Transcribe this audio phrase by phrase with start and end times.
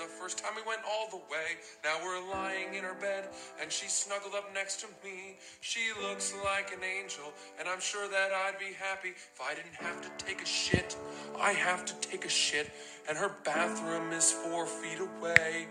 [0.00, 3.28] The first time we went all the way, now we're lying in her bed,
[3.60, 5.36] and she's snuggled up next to me.
[5.60, 9.74] She looks like an angel, and I'm sure that I'd be happy if I didn't
[9.74, 10.96] have to take a shit.
[11.38, 12.70] I have to take a shit,
[13.10, 15.68] and her bathroom is four feet away.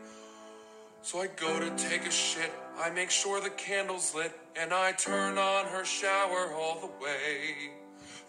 [1.01, 4.91] So I go to take a shit, I make sure the candle's lit, and I
[4.91, 7.78] turn on her shower all the way.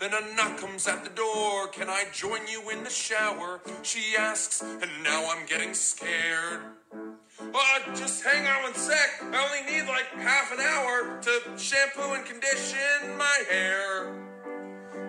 [0.00, 1.66] Then a knock comes at the door.
[1.68, 3.60] Can I join you in the shower?
[3.82, 6.60] She asks, and now I'm getting scared.
[7.38, 8.96] Uh, just hang on one sec.
[9.20, 14.14] I only need like half an hour to shampoo and condition my hair.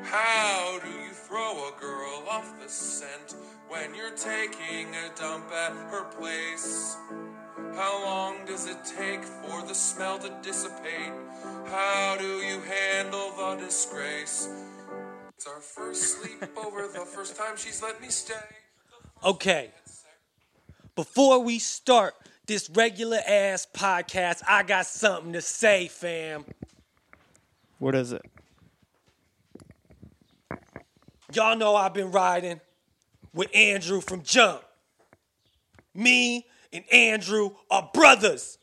[0.04, 3.35] How do you throw a girl off the scent
[3.70, 6.98] when you're taking a dump at her place?
[7.76, 11.13] How long does it take for the smell to dissipate?
[11.68, 14.49] How do you handle the disgrace?
[15.41, 18.36] It's our first sleepover, the first time she's let me stay.
[19.24, 19.71] Okay.
[20.96, 22.13] Before we start
[22.46, 26.46] this regular ass podcast, I got something to say, fam.
[27.79, 28.21] What is it?
[31.34, 32.62] Y'all know I've been riding
[33.34, 34.62] with Andrew from Jump.
[35.96, 38.60] Me and Andrew are brothers.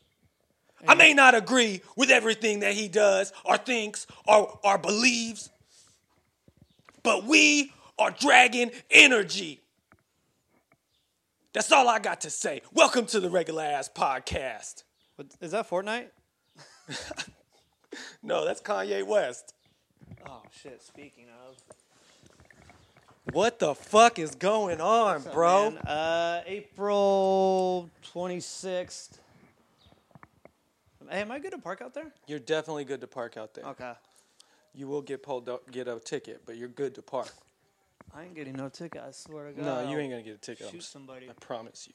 [0.87, 5.49] I may not agree with everything that he does or thinks or, or believes,
[7.03, 9.61] but we are dragon energy.
[11.53, 12.61] That's all I got to say.
[12.73, 14.83] Welcome to the regular ass podcast.
[15.15, 16.07] What, is that Fortnite?
[18.21, 19.53] No, that's Kanye West.
[20.27, 20.79] Oh shit!
[20.81, 21.55] Speaking of,
[23.33, 25.71] What the fuck is going on, bro?
[25.71, 29.19] Man, uh, April twenty sixth.
[31.09, 32.11] Hey, am I good to park out there?
[32.27, 33.65] You're definitely good to park out there.
[33.65, 33.93] Okay.
[34.75, 37.31] You will get pulled up, get a ticket, but you're good to park.
[38.15, 39.01] I ain't getting no ticket.
[39.07, 39.65] I swear to God.
[39.85, 40.67] No, you ain't gonna get a ticket.
[40.67, 41.29] I'm Shoot somebody.
[41.29, 41.93] I promise you.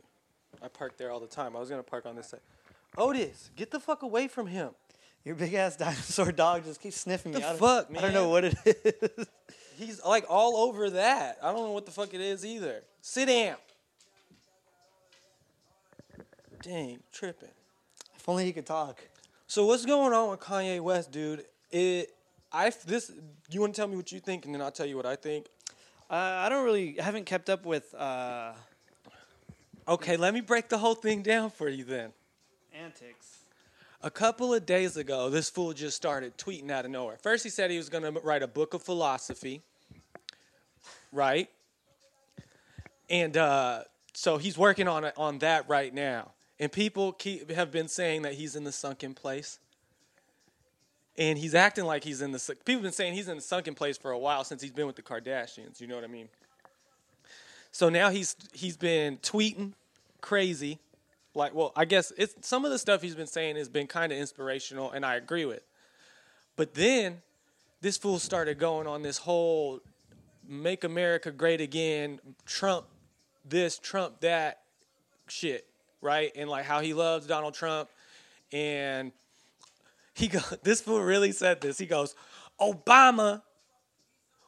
[0.63, 1.57] I park there all the time.
[1.57, 2.41] I was gonna park on this side.
[2.97, 4.71] Otis, get the fuck away from him.
[5.25, 7.41] Your big ass dinosaur dog just keeps sniffing me.
[7.41, 9.27] The I don't- fuck, I don't know what it is.
[9.77, 11.39] He's like all over that.
[11.43, 12.83] I don't know what the fuck it is either.
[13.01, 13.57] Sit down.
[16.63, 17.49] Dang, tripping.
[18.17, 19.01] if only he could talk.
[19.47, 21.45] So what's going on with Kanye West, dude?
[21.71, 22.15] It,
[22.55, 23.11] I this.
[23.51, 25.17] You want to tell me what you think, and then I'll tell you what I
[25.17, 25.47] think.
[26.09, 27.01] Uh, I don't really.
[27.01, 28.53] I haven't kept up with uh,
[29.87, 32.13] Okay, let me break the whole thing down for you then.
[32.73, 33.41] antics.
[34.03, 37.19] A couple of days ago, this fool just started tweeting out of nowhere.
[37.23, 39.63] First, he said he was going to write a book of philosophy,
[41.13, 41.49] right?
[43.11, 46.33] And uh, so he's working on it, on that right now.
[46.59, 49.59] And people keep, have been saying that he's in the sunken place.
[51.17, 52.57] And he's acting like he's in the.
[52.65, 54.87] People have been saying he's in the sunken place for a while since he's been
[54.87, 55.81] with the Kardashians.
[55.81, 56.29] You know what I mean?
[57.71, 59.73] So now he's he's been tweeting
[60.21, 60.79] crazy
[61.35, 64.13] like well i guess it's some of the stuff he's been saying has been kind
[64.13, 65.63] of inspirational and i agree with
[66.57, 67.21] but then
[67.81, 69.81] this fool started going on this whole
[70.49, 72.87] make america great again trump
[73.45, 74.61] this trump that
[75.29, 75.67] shit
[76.01, 77.89] right and like how he loves donald trump
[78.53, 79.13] and
[80.15, 82.15] he go this fool really said this he goes
[82.61, 83.43] obama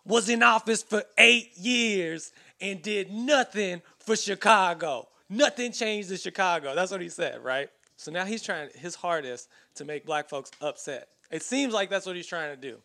[0.06, 5.08] was in office for eight years and did nothing for Chicago.
[5.28, 6.74] Nothing changed in Chicago.
[6.74, 7.68] That's what he said, right?
[7.96, 11.08] So now he's trying his hardest to make black folks upset.
[11.30, 12.78] It seems like that's what he's trying to do,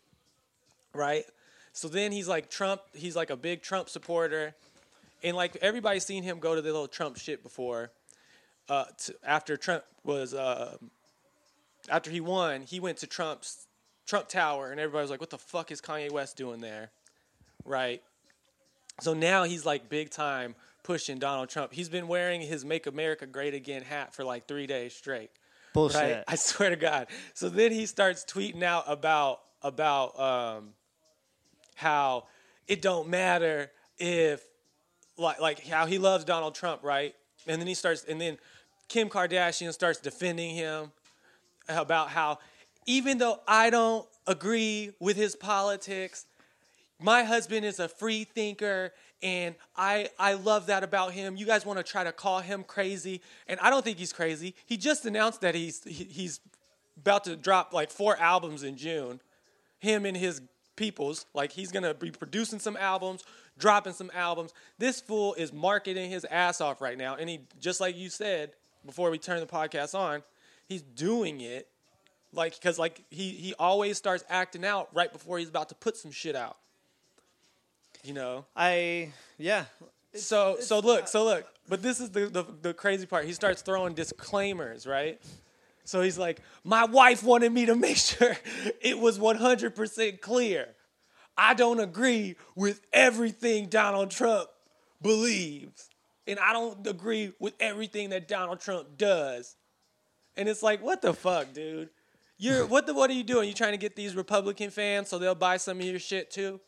[0.94, 1.24] right?
[1.72, 2.80] So then he's like Trump.
[2.92, 4.54] He's like a big Trump supporter,
[5.22, 7.92] and like everybody's seen him go to the little Trump shit before.
[8.68, 10.76] Uh, to, after Trump was uh,
[11.88, 13.66] after he won, he went to Trump's
[14.06, 16.90] Trump Tower, and everybody was like, "What the fuck is Kanye West doing there?"
[17.64, 18.02] Right.
[19.00, 21.72] So now he's like big time pushing Donald Trump.
[21.72, 25.30] He's been wearing his "Make America Great Again" hat for like three days straight.
[25.72, 26.00] Bullshit.
[26.00, 26.24] Right?
[26.28, 27.06] I swear to God.
[27.34, 30.70] So then he starts tweeting out about about um,
[31.74, 32.26] how
[32.66, 34.44] it don't matter if
[35.16, 37.14] like like how he loves Donald Trump, right?
[37.46, 38.38] And then he starts and then
[38.88, 40.92] Kim Kardashian starts defending him
[41.68, 42.38] about how
[42.86, 46.26] even though I don't agree with his politics,
[47.00, 48.92] my husband is a free thinker
[49.22, 51.36] and I I love that about him.
[51.36, 54.54] You guys want to try to call him crazy and I don't think he's crazy.
[54.66, 56.40] He just announced that he's he, he's
[56.98, 59.20] about to drop like four albums in June.
[59.78, 60.42] Him and his
[60.76, 63.24] peoples like he's to be producing some albums,
[63.58, 64.52] dropping some albums.
[64.78, 68.52] This fool is marketing his ass off right now and he just like you said
[68.84, 70.22] before we turn the podcast on,
[70.72, 71.68] he's doing it
[72.32, 75.96] like because like he he always starts acting out right before he's about to put
[75.96, 76.56] some shit out.
[78.02, 78.46] You know?
[78.56, 79.66] I yeah,
[80.14, 83.26] so so look so look but this is the, the the crazy part.
[83.26, 85.20] He starts throwing disclaimers right?
[85.84, 88.36] So he's like my wife wanted me to make sure
[88.80, 90.68] it was 100% clear.
[91.36, 94.48] I don't agree with everything donald trump
[95.00, 95.88] believes
[96.26, 99.56] and i don't agree with everything that donald trump does
[100.36, 101.88] and it's like what the fuck dude
[102.38, 105.18] you're what the what are you doing you trying to get these republican fans so
[105.18, 106.60] they'll buy some of your shit too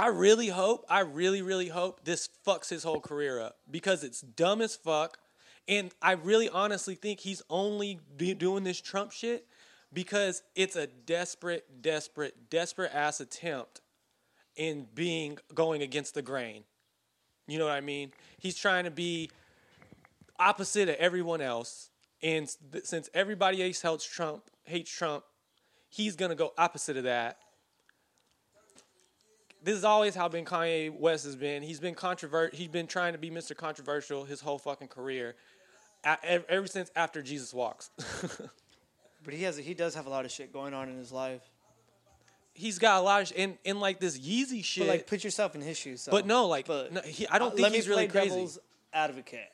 [0.00, 4.22] I really hope, I really, really hope this fucks his whole career up because it's
[4.22, 5.18] dumb as fuck.
[5.68, 9.46] And I really honestly think he's only doing this Trump shit
[9.92, 13.82] because it's a desperate, desperate, desperate ass attempt
[14.56, 16.64] in being going against the grain.
[17.46, 18.12] You know what I mean?
[18.38, 19.30] He's trying to be
[20.40, 21.90] opposite of everyone else.
[22.22, 25.24] And s- since everybody else hates Trump, hates Trump,
[25.88, 27.38] he's gonna go opposite of that
[29.62, 31.62] this is always how Ben Kanye West has been.
[31.62, 32.54] He's been controvert.
[32.54, 33.54] He's been trying to be Mr.
[33.54, 35.36] Controversial his whole fucking career,
[36.02, 37.90] A- ev- ever since after Jesus walks.
[39.22, 41.42] But he has he does have a lot of shit going on in his life.
[42.54, 44.86] He's got a lot of sh- in in like this Yeezy shit.
[44.86, 46.06] But like, put yourself in his shoes.
[46.06, 46.10] though.
[46.12, 48.30] But no, like, But no, he- I don't uh, think he's really crazy.
[48.30, 48.58] Devil's
[48.94, 49.50] advocate.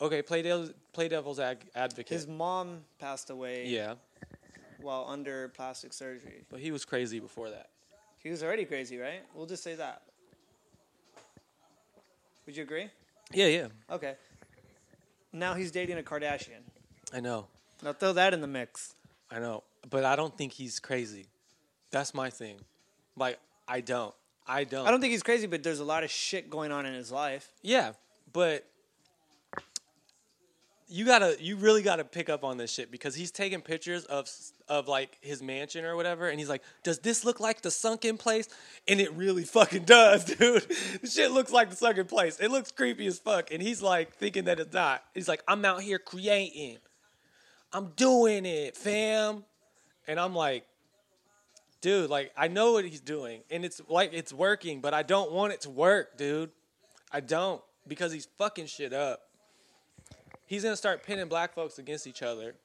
[0.00, 2.08] Okay, play devil's play devil's ag- advocate.
[2.08, 3.94] His mom passed away yeah,
[4.80, 6.44] while under plastic surgery.
[6.50, 7.70] but he was crazy before that.
[8.18, 9.22] He was already crazy, right?
[9.34, 10.02] We'll just say that.
[12.46, 12.88] Would you agree?
[13.32, 14.14] Yeah, yeah, Okay.
[15.32, 16.62] Now he's dating a Kardashian.
[17.14, 17.46] I know,
[17.82, 18.94] Now throw that in the mix.
[19.30, 21.26] I know, but I don't think he's crazy.
[21.92, 22.56] That's my thing.
[23.16, 23.38] Like,
[23.68, 24.14] I don't,
[24.46, 24.86] I don't.
[24.86, 27.12] I don't think he's crazy, but there's a lot of shit going on in his
[27.12, 27.52] life.
[27.62, 27.92] Yeah,
[28.32, 28.66] but
[30.90, 34.28] you gotta, you really gotta pick up on this shit because he's taking pictures of
[34.68, 38.18] of like his mansion or whatever, and he's like, "Does this look like the sunken
[38.18, 38.48] place?"
[38.88, 40.66] And it really fucking does, dude.
[41.00, 42.40] the shit looks like the sunken place.
[42.40, 45.04] It looks creepy as fuck, and he's like thinking that it's not.
[45.14, 46.78] He's like, "I'm out here creating,
[47.72, 49.44] I'm doing it, fam,"
[50.06, 50.66] and I'm like.
[51.82, 55.32] Dude, like I know what he's doing, and it's like it's working, but I don't
[55.32, 56.50] want it to work, dude.
[57.10, 59.29] I don't because he's fucking shit up.
[60.50, 62.56] He's gonna start pinning black folks against each other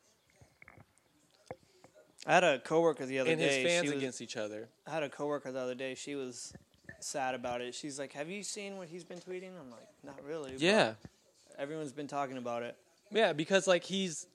[2.25, 3.33] I had a coworker the other day.
[3.33, 4.67] and his fans was- against each other.
[4.87, 5.93] I had a coworker the other day.
[5.93, 6.51] She was
[6.99, 7.75] sad about it.
[7.75, 10.95] She's like, "Have you seen what he's been tweeting?" I'm like, "Not really." Yeah,
[11.59, 12.75] Everyone's been talking about it.
[13.11, 14.25] yeah, because like he's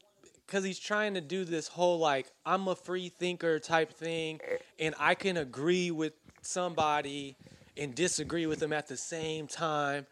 [0.46, 4.40] because he's trying to do this whole like I'm a free thinker type thing,
[4.78, 6.12] and I can agree with
[6.42, 7.36] somebody
[7.76, 10.06] and disagree with them at the same time,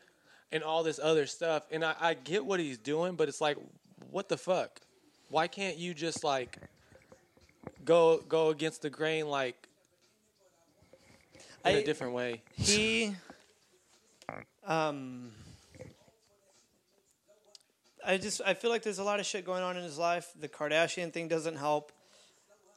[0.52, 1.66] and all this other stuff.
[1.70, 3.56] And I, I get what he's doing, but it's like,
[4.10, 4.80] what the fuck?
[5.30, 6.58] Why can't you just like
[7.84, 9.68] go go against the grain like
[11.64, 12.42] in a I- different way?
[12.54, 13.14] He,
[14.66, 15.30] um,
[18.04, 20.32] I just I feel like there's a lot of shit going on in his life.
[20.40, 21.92] The Kardashian thing doesn't help,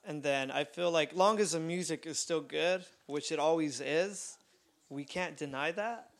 [0.06, 3.80] and then I feel like long as the music is still good, which it always
[3.80, 4.38] is,
[4.90, 6.11] we can't deny that.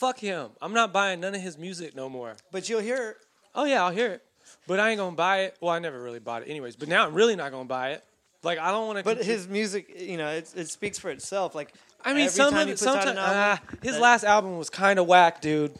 [0.00, 0.48] Fuck him.
[0.62, 2.34] I'm not buying none of his music no more.
[2.50, 3.16] But you'll hear
[3.54, 4.22] Oh yeah, I'll hear it,
[4.66, 5.56] but I ain't gonna buy it.
[5.60, 6.74] Well, I never really bought it, anyways.
[6.74, 8.04] But now I'm really not gonna buy it.
[8.42, 9.04] Like I don't want to.
[9.04, 11.54] But his music, you know, it, it speaks for itself.
[11.54, 12.78] Like I mean, every some time of he it.
[12.78, 15.74] puts out Sometimes an album, ah, his that- last album was kind of whack, dude.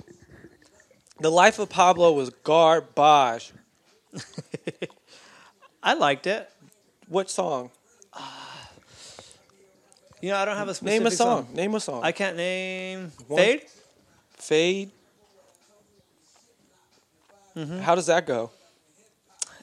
[1.21, 3.53] The Life of Pablo was garbage.
[5.83, 6.51] I liked it.
[7.09, 7.71] What song?
[10.21, 11.49] You know, I don't have a specific Name a song.
[11.55, 12.03] Name a song.
[12.05, 13.63] I can't name One- Fade.
[14.41, 14.91] Fade.
[17.57, 17.81] Mm-hmm.
[17.81, 18.51] How does that go?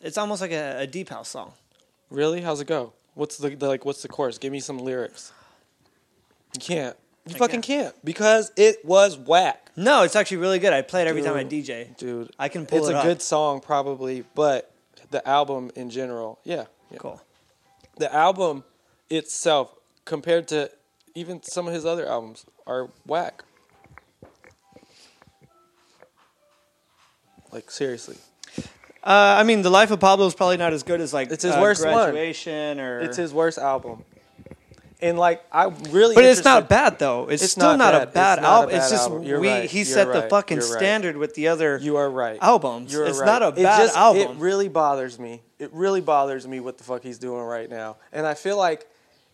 [0.02, 1.54] It's almost like a, a deep house song.
[2.10, 2.42] Really?
[2.42, 2.94] How's it go?
[3.16, 3.86] What's the, the like?
[3.86, 4.38] What's the chorus?
[4.38, 5.32] Give me some lyrics.
[6.54, 6.96] You can't.
[7.26, 10.72] You I fucking can't because it was whack, No, it's actually really good.
[10.72, 11.98] I play it every time I DJ.
[11.98, 12.32] dude.
[12.40, 13.04] I can pull It's it It's a up.
[13.04, 14.72] good song, probably, but
[15.12, 16.98] the album in general, yeah, yeah.
[17.00, 17.22] Cool.
[17.98, 18.64] The album
[19.10, 19.74] itself,
[20.06, 20.72] compared to
[21.16, 23.44] even some of his other albums, are whack.
[27.51, 28.18] Like seriously,
[29.04, 31.44] Uh, I mean, the life of Pablo is probably not as good as like It's
[31.44, 32.16] his uh, worst one.
[32.16, 33.00] or.
[33.00, 34.04] it's his worst album.
[35.00, 37.30] And like, I really, but it's not bad though.
[37.30, 38.13] It's, It's still not not, a bad.
[38.13, 38.75] bad It's not a album.
[38.75, 39.22] it's just album.
[39.24, 39.70] We right.
[39.70, 40.77] he You're set the fucking You're right.
[40.80, 42.39] standard with the other You are right.
[42.42, 42.92] albums.
[42.92, 43.25] You're it's right.
[43.27, 44.24] not a It bad just- album.
[44.24, 45.42] It really bothers me.
[45.60, 47.98] It really bothers me what the fuck he's doing right now.
[48.12, 48.88] And I feel like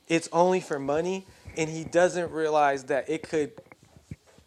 [0.10, 3.54] it's only for money and he doesn't realize that it could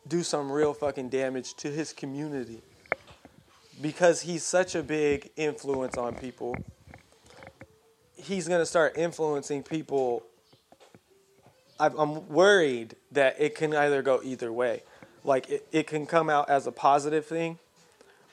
[0.06, 2.60] do some real fucking damage to his community.
[3.80, 6.56] Because he's such a big influence on people.
[8.14, 10.22] He's going to start influencing people
[11.78, 14.82] I'm I'm worried that it can either go either way.
[15.24, 17.58] Like it, it can come out as a positive thing,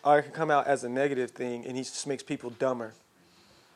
[0.03, 2.93] or it can come out as a negative thing, and he just makes people dumber.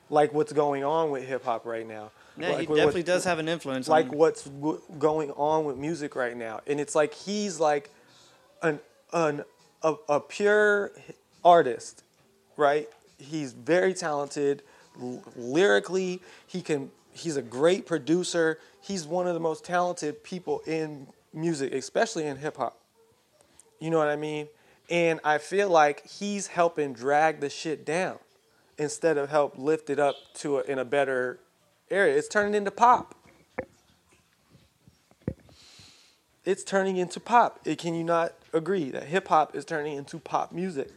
[0.10, 2.12] Like what's going on with hip hop right now.
[2.38, 3.88] Yeah, like he definitely what- does have an influence.
[3.88, 7.90] like what's w- going on with music right now and it's like he's like
[8.62, 8.80] an
[9.12, 9.44] an
[9.82, 10.92] a, a pure
[11.44, 12.04] artist
[12.58, 12.90] right?
[13.18, 14.64] He's very talented.
[15.00, 18.60] L- lyrically he can he's a great producer.
[18.82, 22.80] He's one of the most talented people in music especially in hip hop.
[23.80, 24.48] You know what i mean?
[24.90, 28.18] And i feel like he's helping drag the shit down
[28.78, 31.40] instead of help lift it up to a, in a better
[31.90, 32.18] area.
[32.18, 33.14] It's turning into pop.
[36.46, 37.60] It's turning into pop.
[37.66, 40.90] Eh, Can you not agree that hip hop is turning into pop music?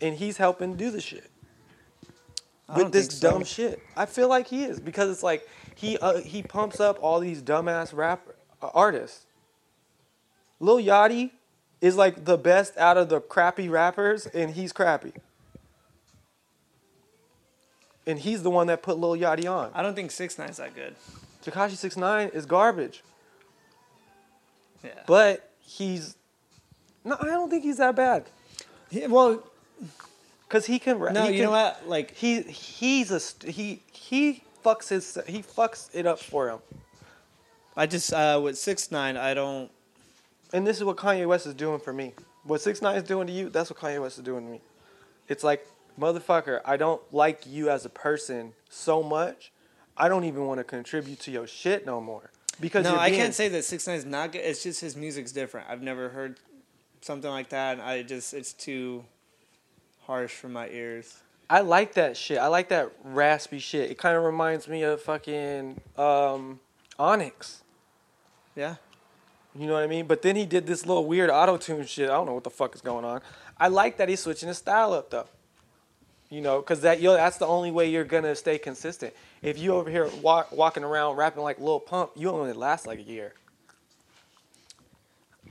[0.00, 1.30] And he's helping do the shit
[2.68, 3.30] I with this so.
[3.30, 3.80] dumb shit.
[3.96, 7.42] I feel like he is because it's like he uh, he pumps up all these
[7.42, 8.26] dumbass rap
[8.60, 9.24] uh, artists.
[10.60, 11.30] Lil Yachty
[11.80, 15.12] is like the best out of the crappy rappers, and he's crappy.
[18.06, 19.70] And he's the one that put Lil Yachty on.
[19.74, 20.94] I don't think Six Nine's that good.
[21.44, 23.02] Tekashi Six Nine is garbage.
[24.84, 24.90] Yeah.
[25.06, 26.16] But he's
[27.04, 28.24] no, I don't think he's that bad
[28.90, 29.42] He- well,
[30.48, 30.98] because he can.
[30.98, 31.88] no, he you can- know what?
[31.88, 36.58] Like, He he's a st- he he fucks his he fucks it up for him.
[37.76, 39.70] I just uh, with Six Nine, I don't.
[40.52, 42.12] And this is what Kanye West is doing for me.
[42.44, 44.60] What Six Nine is doing to you, that's what Kanye West is doing to me.
[45.28, 45.66] It's like
[46.00, 49.52] motherfucker, I don't like you as a person so much.
[49.96, 52.30] I don't even want to contribute to your shit no more
[52.60, 54.38] because No, you're I can't say that Six Nine's not good.
[54.40, 55.68] It's just his music's different.
[55.68, 56.38] I've never heard
[57.00, 59.04] something like that, and I just it's too
[60.06, 61.22] harsh for my ears.
[61.48, 62.38] I like that shit.
[62.38, 63.90] I like that raspy shit.
[63.90, 66.58] It kind of reminds me of fucking um,
[66.98, 67.62] Onyx.
[68.56, 68.76] Yeah.
[69.54, 70.06] You know what I mean?
[70.06, 72.10] But then he did this little weird auto tune shit.
[72.10, 73.20] I don't know what the fuck is going on.
[73.58, 75.26] I like that he's switching his style up though.
[76.28, 79.14] You know, because that yo, that's the only way you're gonna stay consistent.
[79.42, 82.98] If you over here walk, walking around rapping like Lil Pump, you only last like
[82.98, 83.32] a year.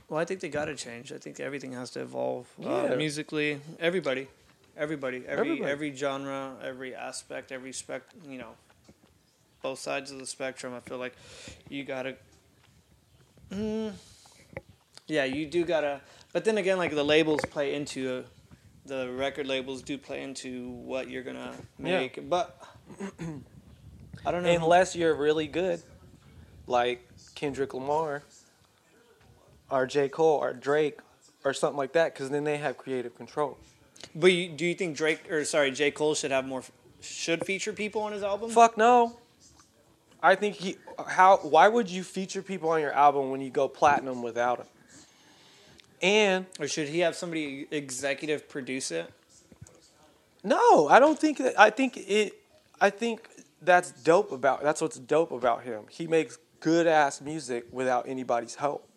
[0.08, 1.12] Well, I think they got to change.
[1.12, 2.68] I think everything has to evolve Yeah.
[2.92, 3.60] uh, musically.
[3.80, 4.28] Everybody,
[4.76, 5.70] everybody, every Everybody.
[5.70, 8.02] every genre, every aspect, every spec.
[8.28, 8.50] You know,
[9.62, 10.74] both sides of the spectrum.
[10.74, 11.14] I feel like
[11.68, 12.16] you gotta.
[13.50, 13.92] Mm,
[15.06, 16.00] yeah, you do gotta.
[16.32, 18.24] But then again, like the labels play into.
[18.84, 21.98] the record labels do play into what you're gonna Yeah.
[21.98, 22.56] make, but
[24.24, 24.50] I don't know.
[24.54, 25.82] Unless you're really good,
[26.68, 27.02] like
[27.34, 28.22] Kendrick Lamar,
[29.68, 30.08] or J.
[30.08, 31.00] Cole, or Drake,
[31.44, 33.58] or something like that, because then they have creative control.
[34.16, 36.62] But you, do you think Drake or sorry J Cole should have more
[37.00, 38.50] should feature people on his album?
[38.50, 39.16] Fuck no.
[40.22, 40.76] I think he.
[41.06, 41.36] How?
[41.38, 44.66] Why would you feature people on your album when you go platinum without them?
[46.02, 49.10] And Or should he have somebody executive produce it?
[50.42, 51.58] no, I don't think that.
[51.58, 52.34] I think it.
[52.80, 53.28] I think
[53.62, 54.62] that's dope about.
[54.62, 55.84] That's what's dope about him.
[55.90, 58.88] He makes good ass music without anybody's help,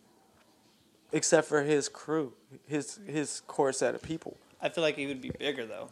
[1.12, 2.34] except for his crew,
[2.68, 4.38] his his core set of people.
[4.62, 5.90] I feel like he would be bigger though.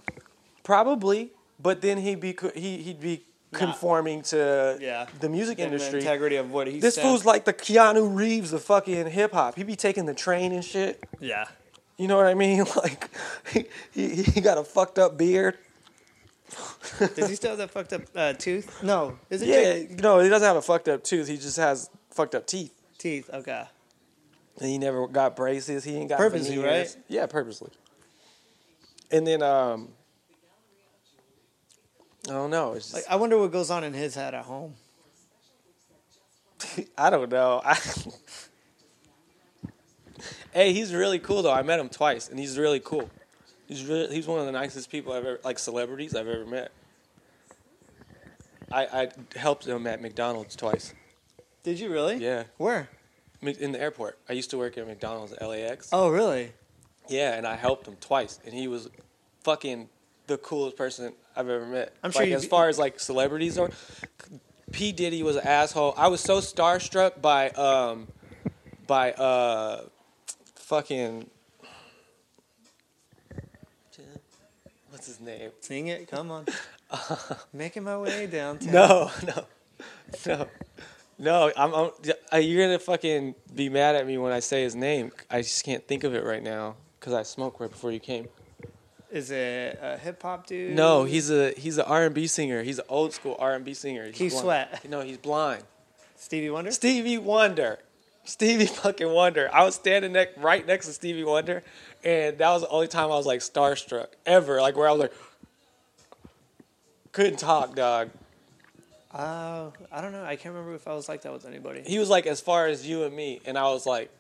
[0.64, 5.08] Probably, but then he'd be he he'd be conforming to Yeah.
[5.22, 6.00] the music And industry.
[6.02, 9.32] The integrity of what he This stands- fool's like the Keanu Reeves of fucking hip
[9.32, 9.56] hop.
[9.56, 11.02] He'd be taking the train and shit.
[11.20, 11.46] yeah.
[11.98, 12.64] You know what I mean?
[12.76, 13.10] Like,
[13.52, 15.58] he, he, he got a fucked up beard.
[17.16, 18.84] Does he still have that fucked up uh, tooth?
[18.84, 19.18] No.
[19.30, 19.48] Is it
[19.90, 21.28] Yeah, no, he doesn't have a fucked up tooth.
[21.28, 22.74] He just has fucked up teeth.
[22.98, 23.30] teeth?
[23.34, 23.64] Okay.
[24.60, 25.84] And he never got braces.
[25.84, 26.96] He ain't got Purposely, veneers.
[26.96, 27.04] right?
[27.08, 27.72] Yeah, purposely.
[29.12, 29.90] And then, um,
[32.28, 32.74] I don't know.
[32.74, 34.76] It's Like I wonder what goes on in his head at home.
[36.98, 37.62] I don't know.
[37.64, 37.78] I,
[40.52, 41.54] hey, he's really cool though.
[41.54, 43.10] I met him twice, and he's really cool.
[43.68, 46.72] He's really, he's one of the nicest people I've ever like celebrities I've ever met.
[48.72, 50.94] I I helped him at McDonald's twice.
[51.64, 52.16] Did you really?
[52.16, 52.90] Yeah, Where?
[53.42, 54.18] In the airport.
[54.28, 55.90] I used to work at McDonald's at LAX.
[55.92, 56.54] Oh, really?
[57.10, 58.90] Yeah, and I helped him twice, and he was
[59.44, 59.90] fucking
[60.28, 61.94] the coolest person I've ever met.
[62.04, 63.70] I'm sure like as far as like celebrities are,
[64.72, 65.94] P Diddy was an asshole.
[65.98, 68.08] I was so starstruck by um
[68.86, 69.86] by uh
[70.56, 71.30] fucking
[74.90, 75.52] what's his name?
[75.62, 76.10] Sing it.
[76.10, 76.46] Come on.
[77.54, 78.74] Making my way downtown.
[78.74, 79.46] No, no,
[80.26, 80.48] no,
[81.18, 81.52] no.
[81.56, 85.12] I'm, I'm you're gonna fucking be mad at me when I say his name.
[85.30, 88.27] I just can't think of it right now because I smoked right before you came.
[89.12, 90.75] Is it a hip hop dude?
[90.75, 92.63] No, he's a he's an R and B singer.
[92.63, 94.06] He's an old school R and B singer.
[94.08, 94.70] He's Keith blind.
[94.72, 94.86] Sweat.
[94.89, 95.63] No, he's blind.
[96.16, 96.72] Stevie Wonder.
[96.72, 97.80] Stevie Wonder.
[98.25, 99.50] Stevie fucking Wonder.
[99.54, 101.63] I was standing ne- right next to Stevie Wonder,
[102.04, 104.62] and that was the only time I was like starstruck ever.
[104.62, 105.13] Like where I was like,
[107.13, 108.10] couldn't talk, dog.
[109.13, 110.25] Uh, I don't know.
[110.25, 111.82] I can't remember if I was like that with anybody.
[111.88, 114.12] He was like as far as you and me, and I was like,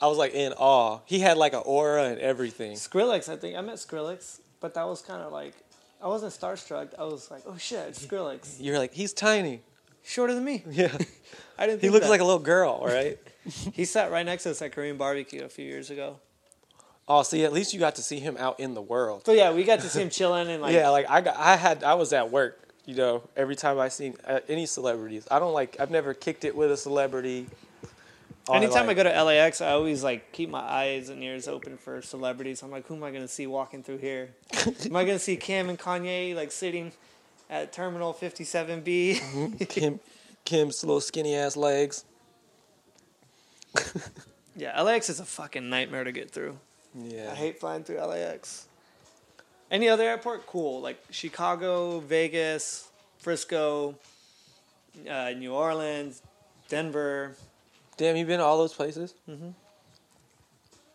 [0.00, 1.00] I was like in awe.
[1.04, 2.72] He had like an aura and everything.
[2.72, 5.54] Skrillex, I think I met Skrillex, but that was kind of like
[6.02, 6.88] I wasn't starstruck.
[6.98, 9.60] I was like, oh shit, it's Skrillex, You're like, he's tiny.
[10.02, 10.64] shorter than me.
[10.70, 10.96] Yeah.
[11.58, 11.82] I didn't.
[11.82, 12.10] He looks that.
[12.10, 13.18] like a little girl, right?
[13.72, 16.18] He sat right next to us at Korean barbecue a few years ago.
[17.08, 19.24] oh, see, at least you got to see him out in the world.
[19.26, 20.74] So yeah, we got to see him chilling and like.
[20.74, 22.56] yeah, like I got, I had, I was at work.
[22.86, 25.76] You know, every time I seen uh, any celebrities, I don't like.
[25.80, 27.46] I've never kicked it with a celebrity.
[28.50, 31.46] Or, Anytime like- I go to LAX, I always like keep my eyes and ears
[31.46, 32.62] open for celebrities.
[32.62, 34.30] I'm like, who am I gonna see walking through here?
[34.84, 36.90] am I gonna see Kim and Kanye like sitting
[37.48, 39.68] at Terminal 57B?
[39.68, 40.00] Kim,
[40.44, 42.04] Kim's little skinny ass legs.
[44.56, 46.58] yeah, LAX is a fucking nightmare to get through.
[46.94, 48.66] Yeah, I hate flying through LAX.
[49.70, 50.46] Any other airport?
[50.46, 50.80] Cool.
[50.80, 52.88] Like Chicago, Vegas,
[53.18, 53.94] Frisco,
[55.08, 56.20] uh, New Orleans,
[56.68, 57.36] Denver.
[58.00, 59.12] Damn, you've been to all those places?
[59.28, 59.50] Mm-hmm.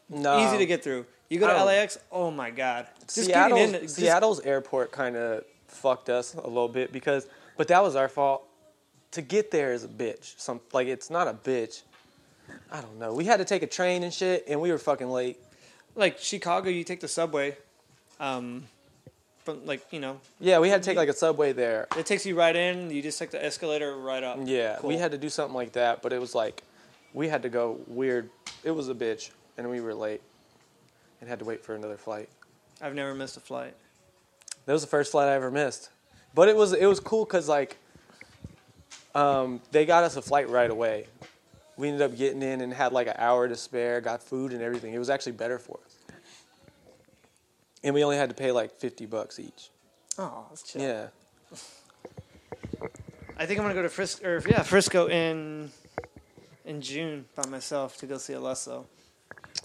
[0.09, 1.05] No, Easy to get through.
[1.29, 2.87] You go to LAX, oh my god.
[3.01, 7.27] Just Seattle's, getting in, just- Seattle's airport kind of fucked us a little bit because,
[7.57, 8.43] but that was our fault.
[9.11, 10.33] To get there is a bitch.
[10.39, 11.83] Some like it's not a bitch.
[12.71, 13.13] I don't know.
[13.13, 15.37] We had to take a train and shit, and we were fucking late.
[15.95, 17.55] like Chicago, you take the subway.
[18.19, 18.63] Um,
[19.43, 21.87] from like you know, Yeah, we had to take like a subway there.
[21.97, 22.89] it takes you right in.
[22.89, 24.39] You just take the escalator right up.
[24.43, 26.63] Yeah, we had to do something like that, but it was like
[27.15, 28.29] we had to go weird.
[28.63, 30.21] It was a bitch, and we were late,
[31.21, 32.29] and had to wait for another flight.
[32.81, 33.73] I've never missed a flight.
[34.65, 35.89] That was the first flight I ever missed.
[36.35, 37.77] But it was it was cool because like
[39.15, 41.07] um, they got us a flight right away.
[41.77, 44.61] We ended up getting in and had like an hour to spare, got food and
[44.61, 44.93] everything.
[44.93, 45.95] It was actually better for us.
[47.83, 49.69] And we only had to pay like fifty bucks each.
[50.17, 50.81] Oh, that's chill.
[50.81, 51.07] Yeah.
[53.37, 54.27] I think I'm gonna go to Frisco.
[54.27, 55.71] Or yeah, Frisco in
[56.65, 58.85] in June by myself to go see Alesso.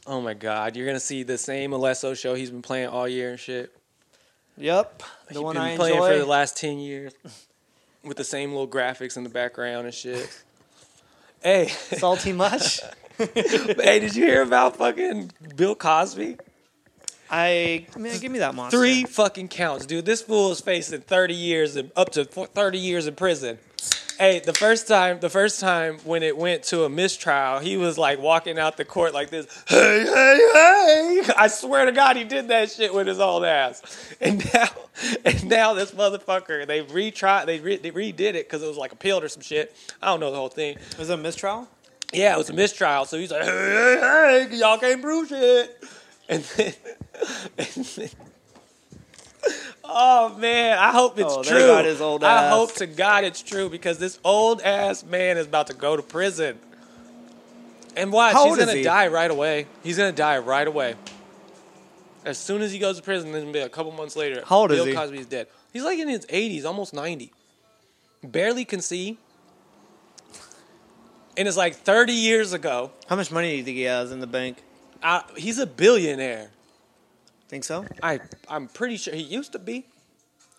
[0.07, 3.31] Oh my God, you're gonna see the same Alesso show he's been playing all year
[3.31, 3.73] and shit.
[4.57, 6.13] Yep, the He's one been I playing enjoy.
[6.13, 7.13] for the last ten years,
[8.05, 10.43] with the same little graphics in the background and shit.
[11.43, 12.81] hey, Salty much?
[13.19, 16.37] hey, did you hear about fucking Bill Cosby?
[17.31, 18.79] I man, give me that monster.
[18.79, 20.05] Three fucking counts, dude.
[20.05, 23.59] This fool is facing 30 years and up to 30 years in prison.
[24.21, 27.97] Hey, the first time, the first time when it went to a mistrial, he was
[27.97, 29.47] like walking out the court like this.
[29.67, 31.33] Hey, hey, hey!
[31.39, 33.81] I swear to God, he did that shit with his old ass.
[34.21, 34.69] And now,
[35.25, 38.93] and now this motherfucker, they retried, they, re, they redid it because it was like
[38.93, 39.75] appealed or some shit.
[40.03, 40.77] I don't know the whole thing.
[40.99, 41.67] Was it a mistrial?
[42.13, 43.07] Yeah, it was a mistrial.
[43.07, 45.83] So he's like, hey, hey, hey, y'all can't prove shit.
[46.29, 46.75] And then,
[47.57, 48.11] and then-
[49.93, 51.67] oh man, I hope it's Oh, true.
[51.67, 55.47] got his old I hope to God it's true because this old ass man is
[55.47, 56.59] about to go to prison.
[57.97, 58.83] And watch, How he's gonna he?
[58.83, 59.67] die right away.
[59.83, 60.95] He's gonna die right away.
[62.25, 64.43] As soon as he goes to prison, then be a couple months later.
[64.47, 64.95] How old is Bill he?
[64.95, 65.49] Cosby's dead.
[65.73, 67.33] He's like in his 80s, almost 90.
[68.23, 69.19] Barely can see.
[71.37, 72.91] And it's like 30 years ago.
[73.09, 74.59] How much money do you think he has in the bank?
[75.03, 76.51] I, he's a billionaire.
[77.51, 77.85] Think so?
[78.01, 79.85] I I'm pretty sure he used to be.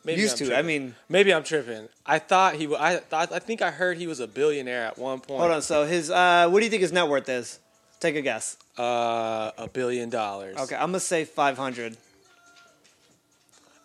[0.04, 0.46] Maybe Used I'm to.
[0.48, 0.60] tripping.
[0.60, 1.88] I mean, maybe I'm tripping.
[2.06, 2.68] I thought he.
[2.76, 3.32] I thought.
[3.32, 5.40] I think I heard he was a billionaire at one point.
[5.40, 5.62] hold on.
[5.62, 7.60] So his, uh, what do you think his net worth is?
[8.02, 8.58] Take a guess.
[8.78, 10.58] Uh, a billion dollars.
[10.58, 11.96] Okay, I'm gonna say 500.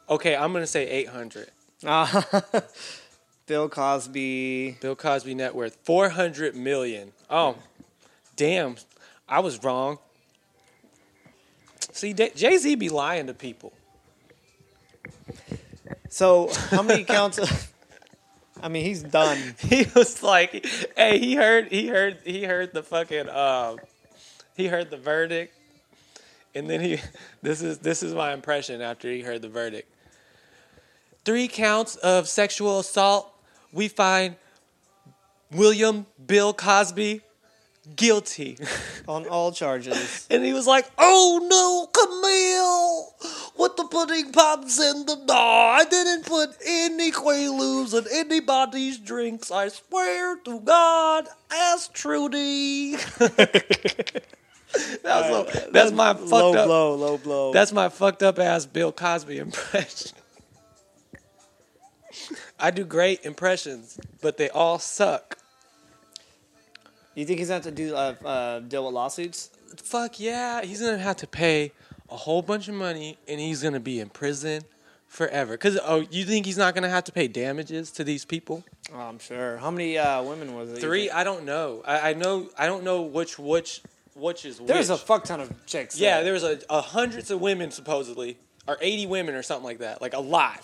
[0.08, 1.48] Okay, I'm gonna say 800.
[1.84, 2.22] Uh,
[3.46, 4.78] Bill Cosby.
[4.80, 7.12] Bill Cosby net worth 400 million.
[7.30, 7.56] Oh,
[8.34, 8.76] damn!
[9.28, 9.98] I was wrong.
[11.96, 13.72] See, Jay Z be lying to people.
[16.10, 17.38] So how many counts?
[17.38, 17.72] Of,
[18.62, 19.54] I mean, he's done.
[19.58, 23.78] he was like, "Hey, he heard, he heard, he heard the fucking, um,
[24.54, 25.54] he heard the verdict,
[26.54, 26.98] and then he,
[27.42, 29.90] this is this is my impression after he heard the verdict.
[31.24, 33.32] Three counts of sexual assault.
[33.72, 34.36] We find
[35.50, 37.22] William Bill Cosby
[37.94, 38.58] guilty."
[39.08, 40.26] on all charges.
[40.30, 43.14] And he was like, "Oh no, Camille!
[43.56, 45.34] What the pudding pops in the no?
[45.80, 49.50] I didn't put any Quaaludes in anybody's drinks.
[49.50, 52.96] I swear to God, ask Trudy."
[55.02, 56.66] that's, a- that's my fucked low up.
[56.66, 57.52] blow, low blow.
[57.52, 60.12] That's my fucked up ass Bill Cosby impression.
[62.58, 65.38] I do great impressions, but they all suck.
[67.16, 69.50] You think he's going to have to do uh, uh, deal with lawsuits?
[69.82, 71.72] Fuck yeah, he's gonna have to pay
[72.08, 74.62] a whole bunch of money, and he's gonna be in prison
[75.08, 75.56] forever.
[75.56, 78.64] Cause oh, you think he's not gonna have to pay damages to these people?
[78.92, 79.56] Oh, I'm sure.
[79.58, 80.78] How many uh, women was it?
[80.78, 81.10] Three?
[81.10, 81.82] I don't know.
[81.84, 82.48] I, I know.
[82.56, 83.82] I don't know which which
[84.14, 85.98] which is There's a fuck ton of chicks.
[85.98, 86.32] yeah, there.
[86.32, 90.14] was a, a hundreds of women supposedly, or eighty women or something like that, like
[90.14, 90.60] a lot.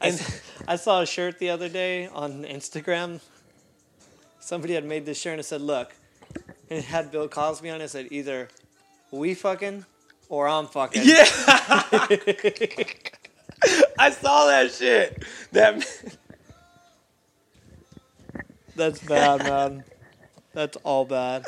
[0.00, 0.20] And
[0.68, 3.20] I saw a shirt the other day on Instagram.
[4.48, 5.94] Somebody had made this shirt and it said, "Look,"
[6.70, 7.84] and it had Bill Cosby on it.
[7.84, 8.48] It said either
[9.10, 9.84] we fucking
[10.30, 11.02] or I'm fucking.
[11.04, 11.26] yeah,
[13.98, 15.22] I saw that shit.
[15.52, 15.86] That
[18.74, 19.84] That's bad, man.
[20.54, 21.44] That's all bad.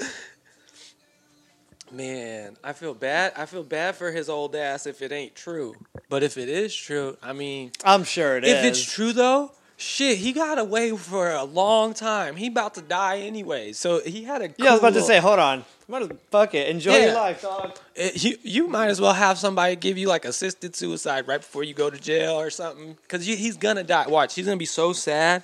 [1.91, 3.33] Man, I feel bad.
[3.35, 5.75] I feel bad for his old ass if it ain't true.
[6.11, 8.53] But if it is true, I mean, I'm sure it is.
[8.53, 12.37] if it's true though, shit, he got away for a long time.
[12.37, 14.49] He about to die anyway, so he had a.
[14.59, 15.65] yeah, I was about to say, hold on.
[15.89, 16.69] Might as fuck it.
[16.69, 17.05] Enjoy Yeah.
[17.07, 17.71] your life, dog.
[17.71, 21.41] Uh, it- you you might as well have somebody give you like assisted suicide right
[21.41, 24.07] before you go to jail or something, because he's gonna die.
[24.07, 25.43] Watch, he's gonna be so sad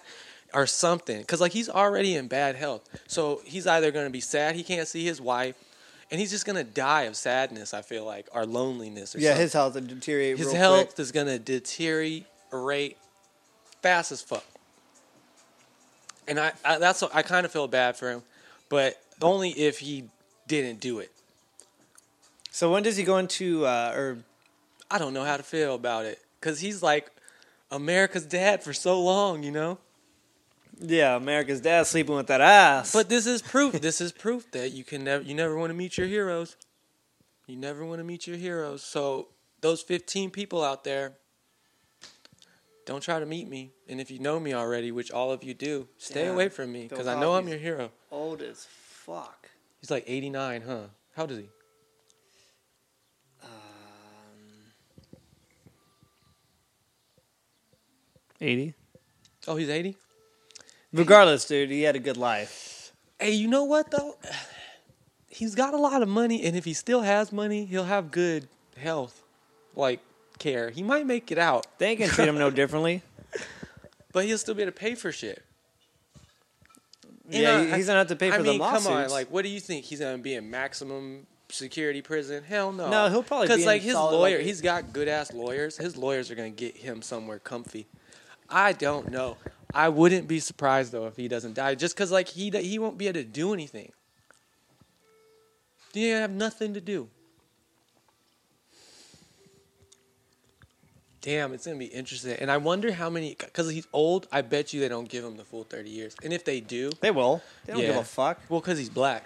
[0.55, 4.55] or something, because like he's already in bad health, so he's either gonna be sad
[4.55, 5.57] he can't see his wife,
[6.12, 7.75] and he's just gonna die of sadness.
[7.75, 9.42] I feel like or loneliness or Yeah, something.
[9.42, 10.38] his health would deteriorate.
[10.38, 10.99] his health quick.
[11.01, 12.96] is gonna deteriorate
[13.82, 14.44] fast as fuck.
[16.28, 18.22] And I, I that's I kind of feel bad for him,
[18.68, 20.04] but only if he
[20.48, 21.10] didn't do it.
[22.50, 24.18] So when does he go into uh, or
[24.90, 27.10] I don't know how to feel about it because he's like
[27.70, 29.78] America's dad for so long, you know.
[30.78, 32.92] yeah, America's dad sleeping with that ass?
[32.92, 33.80] But this is proof.
[33.80, 36.56] this is proof that you can never you never want to meet your heroes.
[37.46, 38.82] You never want to meet your heroes.
[38.82, 39.28] So
[39.60, 41.12] those 15 people out there
[42.87, 43.72] don't try to meet me.
[43.88, 46.33] And if you know me already, which all of you do, stay Yeah.
[46.33, 47.90] away from me because I know I'm your hero.
[48.11, 49.51] old as fuck.
[49.81, 50.79] He's like 89, huh?
[51.14, 51.49] How old is he?
[53.42, 53.51] Um,
[58.40, 58.75] Eighty.
[59.49, 59.96] Oh, he's 80?
[60.92, 62.92] Regardless, dude, he had a good life.
[63.18, 64.16] Hey, you know what though?
[65.29, 68.49] He's got a lot of money, and if he still has money, he'll have good
[68.79, 69.22] health,
[69.75, 70.01] like
[70.38, 70.70] care.
[70.70, 73.03] He might make it out, They ain't gonna treat him no differently.
[74.12, 75.42] but he'll still be able to pay for shit.
[77.29, 78.85] You yeah, know, he- I- he's gonna have to pay for I mean, the lawsuits.
[78.87, 79.85] come on, like, what do you think?
[79.85, 82.44] He's gonna be in maximum security prison?
[82.44, 82.88] Hell no.
[82.90, 85.33] No, he'll probably be because in like his solid, lawyer, like- he's got good ass
[85.33, 85.77] lawyers.
[85.77, 87.87] His lawyers are gonna get him somewhere comfy.
[88.49, 89.37] I don't know.
[89.75, 92.96] I wouldn't be surprised though if he doesn't die, just because like he he won't
[92.96, 93.92] be able to do anything.
[95.92, 97.09] He have nothing to do.
[101.26, 103.34] Damn, it's gonna be interesting, and I wonder how many.
[103.36, 106.14] Because he's old, I bet you they don't give him the full thirty years.
[106.22, 107.42] And if they do, they will.
[107.64, 108.38] They don't give a fuck.
[108.48, 109.24] well, because he's black.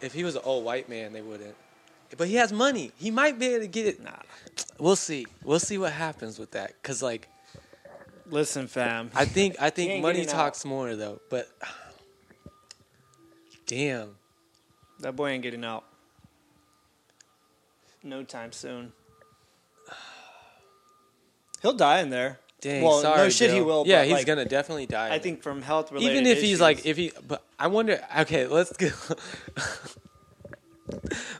[0.00, 1.56] If he was an old white man, they wouldn't.
[2.16, 2.92] But he has money.
[2.96, 4.00] He might be able to get it.
[4.00, 4.12] Nah.
[4.78, 5.26] We'll see.
[5.42, 6.80] We'll see what happens with that.
[6.84, 7.28] Cause like
[8.26, 9.10] Listen, fam.
[9.12, 10.36] I think I think money getting out.
[10.36, 11.20] talks more though.
[11.28, 11.48] But
[13.66, 14.14] damn,
[15.00, 15.82] that boy ain't getting out.
[18.04, 18.92] No time soon.
[21.62, 22.38] He'll die in there.
[22.60, 22.82] dang.
[22.82, 25.08] Well, no sorry, shit, he will, Yeah, he's like, gonna definitely die.
[25.08, 26.12] I in think from health related.
[26.12, 28.88] even if he's like if he but i wonder okay let's go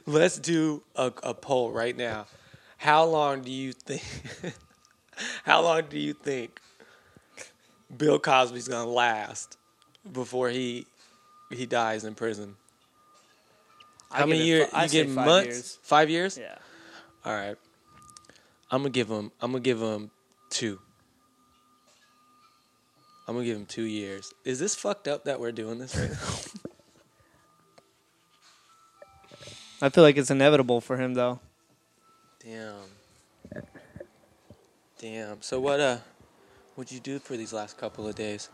[0.05, 2.25] let's do a, a poll right now
[2.77, 4.03] how long do you think
[5.43, 6.59] how long do you think
[7.95, 9.57] bill cosby's gonna last
[10.13, 10.85] before he
[11.51, 12.55] he dies in prison
[14.11, 15.79] how many years you give months Years.
[15.83, 16.55] five years Yeah.
[17.25, 17.57] all right
[18.71, 20.09] i'm gonna give him i'm gonna give him
[20.49, 20.79] two
[23.27, 26.09] i'm gonna give him two years is this fucked up that we're doing this right
[26.11, 26.61] now
[29.83, 31.39] I feel like it's inevitable for him though.
[32.43, 32.75] Damn.
[34.99, 35.41] Damn.
[35.41, 35.97] So what uh
[36.75, 38.49] what'd you do for these last couple of days?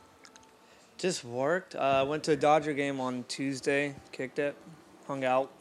[0.97, 1.75] Just worked.
[1.75, 3.93] Uh, went to a Dodger game on Tuesday.
[4.13, 4.55] Kicked it.
[5.05, 5.51] Hung out.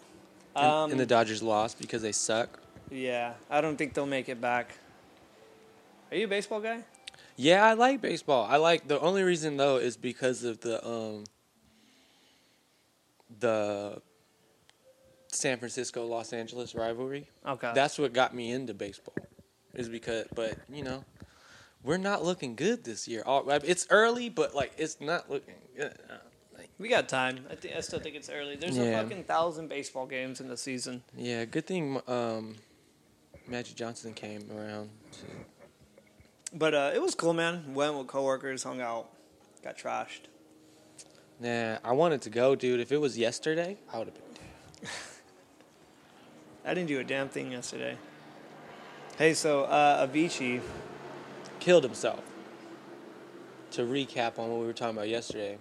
[0.55, 2.61] And, Um, and the Dodgers lost because they suck.
[2.91, 4.77] Yeah, I don't think they'll make it back.
[6.11, 6.85] Are you a baseball guy?
[7.37, 8.47] Yeah, I like baseball.
[8.49, 11.25] I like the only reason though is because of the um
[13.41, 14.01] the
[15.29, 17.29] San Francisco Los Angeles rivalry.
[17.47, 17.73] Okay.
[17.75, 19.15] That's what got me into baseball.
[19.75, 21.05] Is because but you know,
[21.83, 23.23] we're not looking good this year.
[23.27, 25.93] It's early, but like it's not looking good.
[26.79, 27.47] We got time.
[27.51, 28.57] I think I still think it's early.
[28.57, 28.85] There's Yeah.
[28.85, 31.03] a fucking thousand baseball games in the season.
[31.17, 32.57] Yeah, good thing um,
[33.49, 34.91] Magic Johnson came around.
[36.53, 37.75] But uh, it was cool, man.
[37.75, 39.09] Went with coworkers, hung out,
[39.63, 40.29] got trashed.
[41.41, 42.81] Nah, I wanted to go, dude.
[42.81, 44.91] If it was yesterday, I would have been.
[46.65, 47.97] I didn't do a damn thing yesterday.
[49.19, 50.61] Hey, so uh, Avicii,
[51.67, 52.21] Killed himself.
[53.73, 55.59] To recap on what we were talking about yesterday.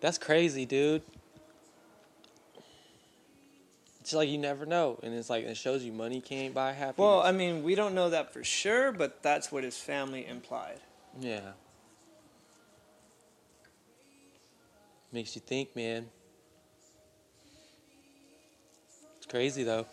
[0.00, 1.00] That's crazy, dude.
[4.08, 6.96] It's like you never know, and it's like it shows you money can't buy happiness.
[6.96, 10.80] well, I mean, we don't know that for sure, but that's what his family implied.
[11.20, 11.40] yeah.
[15.12, 16.06] Makes you think, man.
[19.18, 19.84] It's crazy though.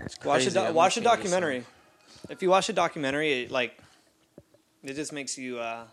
[0.00, 1.64] It's Watch a do- watch a documentary.
[2.30, 3.78] If you watch a documentary, it, like
[4.82, 5.84] it just makes you uh,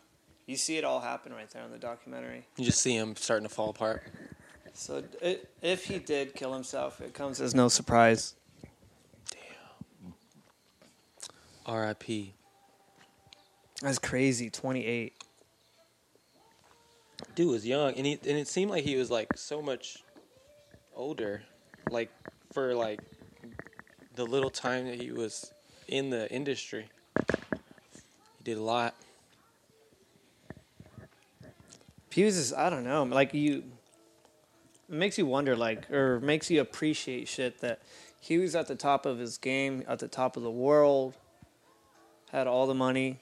[0.47, 2.47] you see it all happen right there in the documentary.
[2.57, 4.01] You just see him starting to fall apart.
[4.73, 8.35] So it, if he did kill himself, it comes as no surprise.
[9.29, 10.13] Damn.
[11.65, 12.33] R.I.P.
[13.81, 14.49] That's crazy.
[14.49, 15.13] Twenty eight.
[17.35, 20.03] Dude was young, and he and it seemed like he was like so much
[20.95, 21.43] older,
[21.89, 22.11] like
[22.51, 22.99] for like
[24.15, 25.51] the little time that he was
[25.87, 26.85] in the industry.
[27.17, 28.95] He did a lot.
[32.11, 33.63] He was just, I don't know, like you.
[34.91, 37.79] It makes you wonder, like, or makes you appreciate shit that
[38.19, 41.13] he was at the top of his game, at the top of the world,
[42.29, 43.19] had all the money,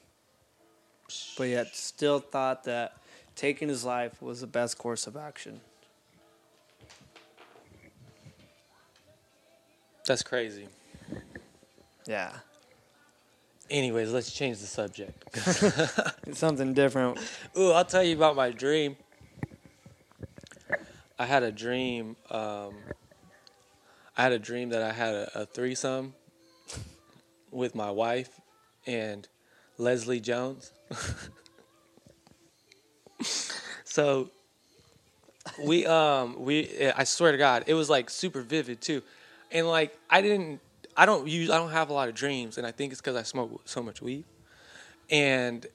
[1.38, 2.98] but yet still thought that
[3.36, 5.62] taking his life was the best course of action.
[10.08, 10.68] That's crazy.
[12.08, 12.32] Yeah,
[13.70, 15.38] Anyways, let's change the subject.
[16.36, 17.20] something different.
[17.56, 18.98] Ooh, I'll tell you about my dream.
[21.20, 22.16] I had a dream.
[22.32, 22.74] Um,
[24.18, 26.14] I had a dream that I had a, a threesome
[27.52, 28.40] with my wife
[28.88, 29.28] and
[29.78, 30.72] Leslie Jones.
[33.84, 34.30] so
[35.62, 39.04] we um we I swear to God, it was like super vivid too,
[39.52, 40.62] and like I didn't
[40.96, 43.18] I don't use I don't have a lot of dreams, and I think it's because
[43.18, 44.24] I smoke so much weed,
[45.10, 45.68] and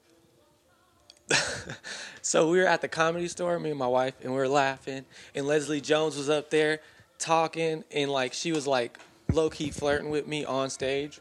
[2.22, 5.04] so we were at the comedy store, me and my wife, and we were laughing.
[5.34, 6.80] And Leslie Jones was up there
[7.18, 8.98] talking, and like she was like
[9.32, 11.20] low key flirting with me on stage.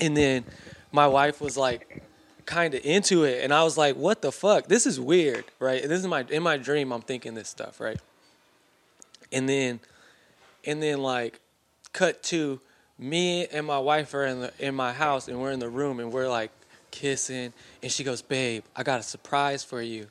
[0.00, 0.44] And then
[0.92, 2.02] my wife was like
[2.46, 4.66] kind of into it, and I was like, "What the fuck?
[4.66, 6.92] This is weird, right?" And this is my in my dream.
[6.92, 7.98] I'm thinking this stuff, right?
[9.32, 9.80] And then,
[10.64, 11.40] and then like,
[11.92, 12.60] cut to
[12.96, 15.98] me and my wife are in the in my house, and we're in the room,
[15.98, 16.50] and we're like
[16.94, 17.52] kissing,
[17.82, 20.06] and she goes, "Babe, I got a surprise for you,"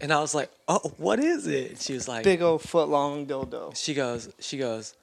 [0.00, 2.88] and I was like, "Oh, what is it?" And she was like, Big old foot
[2.88, 3.76] long dildo.
[3.76, 4.94] she goes, she goes,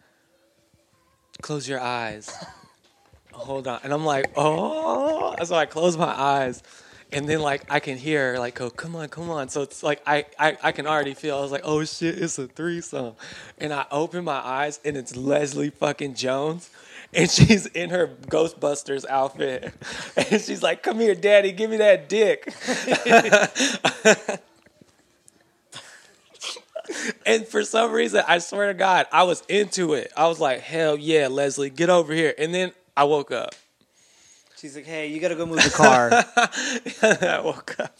[1.41, 2.33] close your eyes.
[3.33, 3.79] Hold on.
[3.83, 5.35] And I'm like, oh.
[5.43, 6.63] So I close my eyes.
[7.11, 9.49] And then like I can hear her like go, come on, come on.
[9.49, 12.39] So it's like I, I, I can already feel I was like, oh shit, it's
[12.39, 13.13] a threesome.
[13.59, 16.71] And I open my eyes and it's Leslie fucking Jones.
[17.15, 19.73] And she's in her Ghostbusters outfit.
[20.15, 22.51] And she's like, come here, daddy, give me that dick.
[27.25, 30.11] And for some reason, I swear to God, I was into it.
[30.15, 32.33] I was like, hell yeah, Leslie, get over here.
[32.37, 33.55] And then I woke up.
[34.57, 36.09] She's like, "Hey, you gotta go move the car."
[37.21, 37.97] I woke up.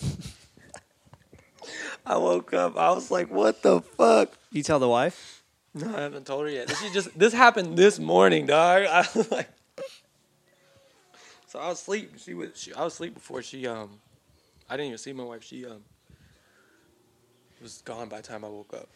[2.06, 2.78] I woke up.
[2.78, 4.32] I was like, what the fuck?
[4.52, 5.43] you tell the wife.
[5.76, 6.68] No, I haven't told her yet.
[6.68, 8.84] This just this happened this morning, dog.
[8.90, 9.50] I was like
[11.48, 12.14] So I was asleep.
[12.18, 14.00] She was she, I was asleep before she um
[14.70, 15.44] I didn't even see my wife.
[15.44, 15.84] She um
[17.62, 18.88] was gone by the time I woke up.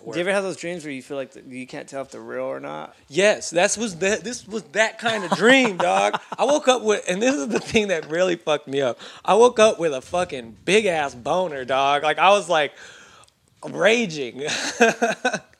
[0.00, 2.10] Do you ever have those dreams where you feel like the, you can't tell if
[2.10, 2.96] they're real or not?
[3.08, 4.24] Yes, that's was that.
[4.24, 6.18] This was that kind of dream, dog.
[6.38, 8.98] I woke up with, and this is the thing that really fucked me up.
[9.24, 12.04] I woke up with a fucking big ass boner, dog.
[12.04, 12.72] Like I was like
[13.68, 14.44] raging.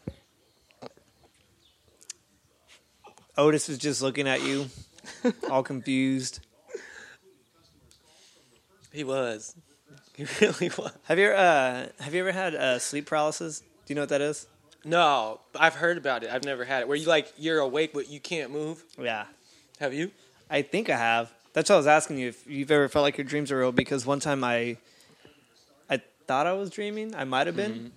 [3.42, 4.66] Otis is just looking at you,
[5.50, 6.38] all confused.
[8.92, 9.56] he was.
[10.16, 10.92] He really was.
[11.04, 13.58] Have you ever, uh, have you ever had uh, sleep paralysis?
[13.60, 14.46] Do you know what that is?
[14.84, 16.30] No, I've heard about it.
[16.30, 16.88] I've never had it.
[16.88, 18.84] Where you like you're awake but you can't move.
[18.96, 19.24] Yeah,
[19.80, 20.12] Have you?
[20.48, 21.32] I think I have.
[21.52, 23.72] That's why I was asking you if you've ever felt like your dreams are real.
[23.72, 24.76] Because one time I,
[25.90, 27.12] I thought I was dreaming.
[27.16, 27.90] I might have been,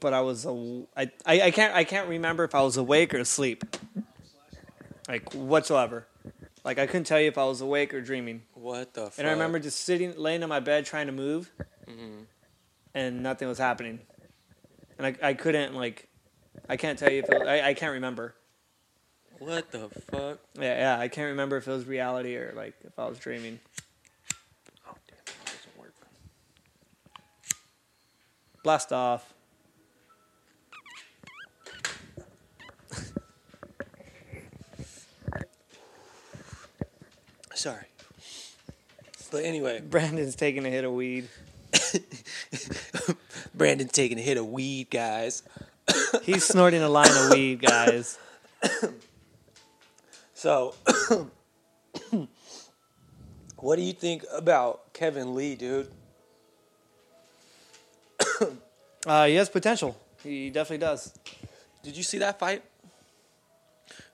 [0.00, 3.14] but I was a, I, I, I can't I can't remember if I was awake
[3.14, 3.64] or asleep,
[5.08, 6.06] like whatsoever.
[6.64, 8.42] Like I couldn't tell you if I was awake or dreaming.
[8.54, 9.04] What the?
[9.04, 9.18] Fuck?
[9.18, 11.50] And I remember just sitting, laying on my bed, trying to move,
[11.86, 12.22] mm-hmm.
[12.94, 14.00] and nothing was happening.
[14.98, 16.08] And I, I couldn't like,
[16.68, 18.34] I can't tell you if it, I, I can't remember.
[19.38, 20.38] What the fuck?
[20.54, 20.98] Yeah, yeah.
[20.98, 23.58] I can't remember if it was reality or like if I was dreaming.
[24.86, 25.16] Oh damn!
[25.16, 25.94] It doesn't work.
[28.62, 29.32] Blast off.
[37.60, 37.84] Sorry.
[39.30, 41.28] But anyway, Brandon's taking a hit of weed.
[43.54, 45.42] Brandon's taking a hit of weed, guys.
[46.22, 48.18] He's snorting a line of weed, guys.
[50.32, 50.74] So,
[53.58, 55.90] what do you think about Kevin Lee, dude?
[59.06, 59.98] Uh, he has potential.
[60.22, 61.12] He definitely does.
[61.82, 62.62] Did you see that fight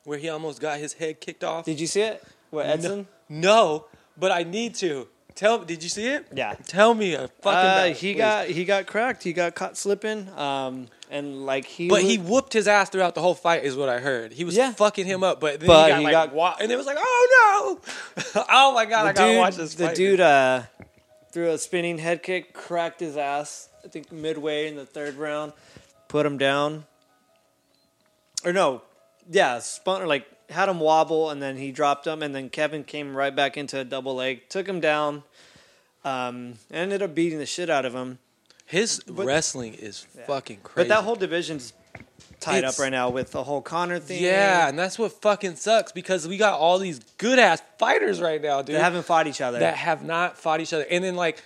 [0.02, 1.64] where he almost got his head kicked off?
[1.64, 2.24] Did you see it?
[2.50, 2.98] What Edson?
[2.98, 5.08] No, but I need to.
[5.34, 5.58] Tell.
[5.58, 6.26] Did you see it?
[6.34, 6.54] Yeah.
[6.66, 7.46] Tell me a fucking.
[7.48, 8.18] Uh, he please.
[8.18, 9.22] got he got cracked.
[9.22, 10.30] He got caught slipping.
[10.30, 11.88] Um, and like he.
[11.88, 14.32] But was- he whooped his ass throughout the whole fight, is what I heard.
[14.32, 14.72] He was Yeah.
[14.72, 16.86] fucking him up, but then But he got he like, got- wa- and it was
[16.86, 17.78] like, oh
[18.24, 19.74] no, oh my god, I the gotta dude, watch this.
[19.74, 19.96] the fight.
[19.96, 20.62] dude uh,
[21.32, 23.68] threw a spinning head kick, cracked his ass.
[23.84, 25.52] I think midway in the third round,
[26.08, 26.86] put him down.
[28.42, 28.80] Or no,
[29.30, 32.84] yeah, spun or like had him wobble, and then he dropped him, and then Kevin
[32.84, 35.22] came right back into a double leg, took him down.
[36.04, 38.18] Um, ended up beating the shit out of him.
[38.64, 40.88] his wrestling is fucking crazy.
[40.88, 41.72] But that whole division's
[42.40, 44.22] tied It's- up right now with the whole Conor thing.
[44.22, 48.40] yeah, and that's what fucking sucks because we got all these good ass fighters right
[48.40, 48.76] now, dude.
[48.76, 49.58] they haven't fought each other.
[49.60, 50.84] that have not fought each other.
[50.90, 51.42] And then like,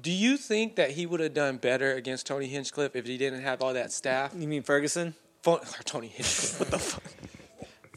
[0.00, 3.42] do you think that he would have done better against Tony Hinchcliffe if he didn't
[3.42, 4.38] have all that staph?
[4.38, 5.14] you mean Ferguson?
[5.42, 7.02] Fun- or Tony Hinchcliffe, what the fuck?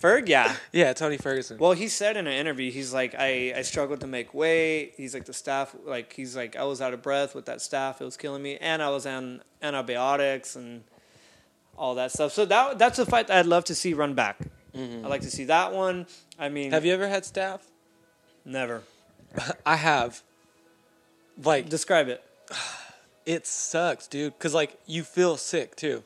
[0.03, 0.55] Ferg, yeah.
[0.73, 1.57] Yeah, Tony Ferguson.
[1.57, 4.93] Well, he said in an interview, he's like, I, I struggled to make weight.
[4.97, 8.01] He's like, the staph, like, he's like, I was out of breath with that staph.
[8.01, 8.57] It was killing me.
[8.57, 10.83] And I was on antibiotics and
[11.77, 12.33] all that stuff.
[12.33, 14.39] So that that's a fight that I'd love to see run back.
[14.75, 15.05] Mm-hmm.
[15.05, 16.07] I'd like to see that one.
[16.37, 17.61] I mean, have you ever had staph?
[18.45, 18.83] never.
[19.65, 20.21] I have.
[21.41, 22.23] Like Describe it.
[23.25, 24.37] it sucks, dude.
[24.39, 26.03] Cause like you feel sick too,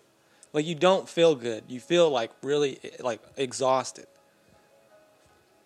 [0.53, 1.63] like you don't feel good.
[1.67, 4.07] You feel like really like exhausted.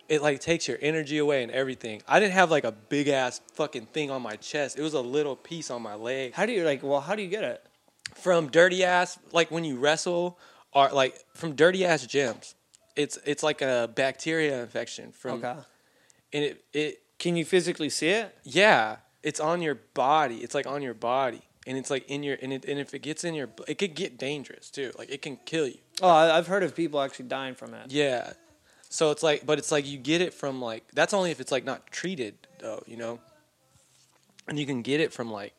[0.10, 2.02] It like takes your energy away and everything.
[2.08, 4.78] I didn't have like a big ass fucking thing on my chest.
[4.78, 7.22] It was a little piece on my leg How do you, like, well, how do
[7.22, 7.66] you get it?
[8.16, 9.18] from dirty ass.
[9.32, 10.38] Like when you wrestle,
[10.74, 12.56] or like from dirty ass gyms.
[12.98, 15.56] It's it's like a bacteria infection from, Okay.
[16.34, 18.36] and it it Can you physically see it?
[18.44, 20.38] Yeah, it's on your body.
[20.40, 23.00] It's like on your body, and it's like in your and it, and if it
[23.04, 24.92] gets in your, it could get dangerous too.
[24.98, 25.78] Like it can kill you.
[26.02, 27.92] Oh, I- I've heard of people actually dying from it.
[27.92, 28.34] Yeah.
[28.90, 31.52] So it's like, but it's like you get it from like that's only if it's
[31.52, 33.20] like not treated though, you know.
[34.48, 35.54] And you can get it from like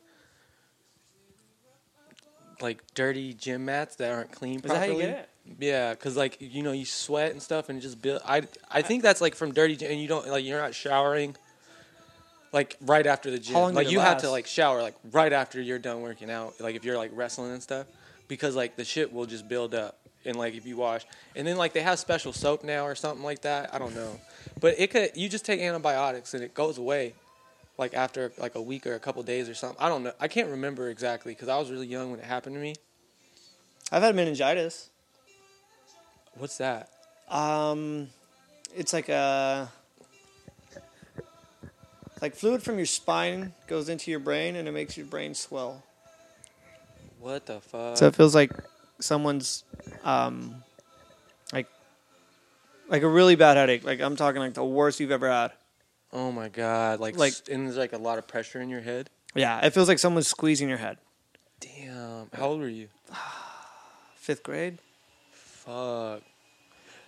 [2.61, 4.95] like dirty gym mats that aren't clean Is that how properly.
[4.97, 5.29] you get it?
[5.59, 8.21] Yeah, because like you know you sweat and stuff and it just build.
[8.25, 11.35] I I think that's like from dirty gy- and you don't like you're not showering.
[12.53, 14.81] Like right after the gym, How long like did it you have to like shower
[14.81, 16.61] like right after you're done working out.
[16.61, 17.87] Like if you're like wrestling and stuff,
[18.27, 21.57] because like the shit will just build up and like if you wash and then
[21.57, 23.73] like they have special soap now or something like that.
[23.73, 24.21] I don't know,
[24.61, 27.15] but it could you just take antibiotics and it goes away,
[27.79, 29.77] like after like a week or a couple days or something.
[29.79, 30.13] I don't know.
[30.19, 32.75] I can't remember exactly because I was really young when it happened to me.
[33.91, 34.91] I've had meningitis.
[36.35, 36.89] What's that?
[37.29, 38.09] Um,
[38.75, 39.71] it's like a
[42.23, 45.83] like fluid from your spine goes into your brain and it makes your brain swell.
[47.19, 47.97] What the fuck?
[47.97, 48.49] So it feels like
[49.01, 49.65] someone's
[50.05, 50.63] um
[51.51, 51.67] like
[52.87, 53.83] like a really bad headache.
[53.83, 55.51] Like I'm talking like the worst you've ever had.
[56.13, 57.01] Oh my god!
[57.01, 59.09] Like, Like- and there's like a lot of pressure in your head.
[59.35, 60.99] Yeah, it feels like someone's squeezing your head.
[61.59, 62.29] Damn.
[62.33, 62.87] How old were you?
[64.15, 64.77] Fifth grade.
[65.33, 66.21] Fuck.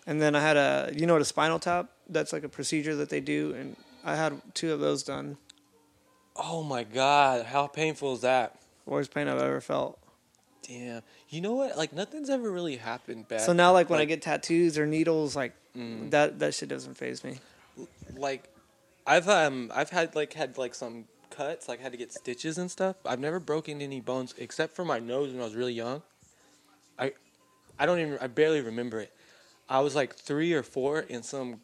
[0.08, 1.90] And then I had a you know what a spinal tap?
[2.10, 5.38] That's like a procedure that they do and I had two of those done.
[6.36, 7.46] Oh my god!
[7.48, 8.56] How painful is that?
[8.86, 9.98] Worst pain I've ever felt.
[10.68, 11.02] Damn.
[11.30, 11.78] You know what?
[11.78, 13.42] Like nothing's ever really happened bad.
[13.42, 16.10] So now like when I get tattoos or needles, like Mm.
[16.12, 17.38] that that shit doesn't phase me.
[18.16, 18.48] like,
[19.06, 22.72] I've um I've had like had like some cuts, like had to get stitches and
[22.72, 22.96] stuff.
[23.06, 26.02] I've never broken any bones except for my nose when I was really young.
[26.98, 27.12] I,
[27.78, 29.12] I don't even I barely remember it.
[29.68, 31.60] I was like three or four, and some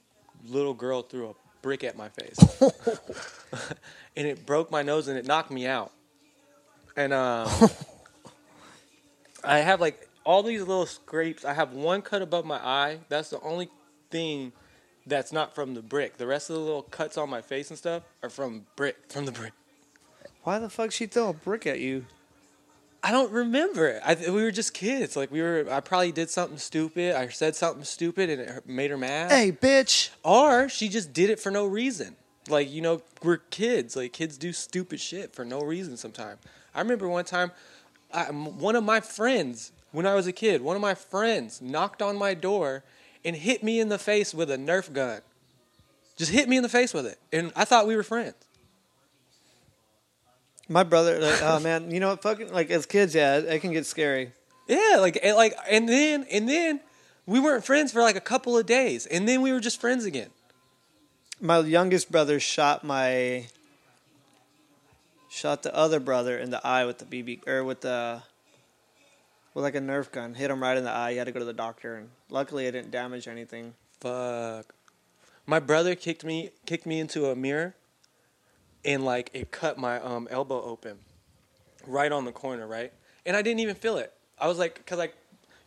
[0.45, 2.37] little girl threw a brick at my face,
[4.15, 5.91] and it broke my nose and it knocked me out.
[6.95, 7.49] And um,
[9.43, 11.45] I have like all these little scrapes.
[11.45, 12.99] I have one cut above my eye.
[13.09, 13.69] That's the only
[14.09, 14.51] thing
[15.05, 16.17] that's not from the brick.
[16.17, 19.25] The rest of the little cuts on my face and stuff are from brick from
[19.25, 19.53] the brick.
[20.43, 22.05] Why the fuck she throw a brick at you?
[23.03, 23.99] I don't remember.
[24.05, 25.15] I we were just kids.
[25.15, 25.65] Like we were.
[25.69, 27.15] I probably did something stupid.
[27.15, 29.31] I said something stupid and it made her mad.
[29.31, 30.09] Hey, bitch.
[30.23, 32.15] Or she just did it for no reason.
[32.47, 33.95] Like you know, we're kids.
[33.95, 35.97] Like kids do stupid shit for no reason.
[35.97, 36.39] Sometimes.
[36.75, 37.51] I remember one time,
[38.13, 42.01] I, one of my friends when I was a kid, one of my friends knocked
[42.01, 42.83] on my door
[43.25, 45.21] and hit me in the face with a Nerf gun.
[46.17, 48.35] Just hit me in the face with it, and I thought we were friends.
[50.71, 52.21] My brother, like, oh man, you know what?
[52.21, 54.31] Fucking like as kids, yeah, it, it can get scary.
[54.69, 56.79] Yeah, like and like and then and then
[57.25, 60.05] we weren't friends for like a couple of days, and then we were just friends
[60.05, 60.29] again.
[61.41, 63.47] My youngest brother shot my
[65.29, 68.23] shot the other brother in the eye with the BB or with the
[69.53, 70.35] with like a Nerf gun.
[70.35, 71.11] Hit him right in the eye.
[71.11, 73.73] He had to go to the doctor, and luckily it didn't damage anything.
[73.99, 74.73] Fuck.
[75.45, 77.75] My brother kicked me kicked me into a mirror
[78.85, 80.97] and like it cut my um elbow open
[81.87, 82.91] right on the corner, right?
[83.25, 84.13] And I didn't even feel it.
[84.39, 85.15] I was like cuz like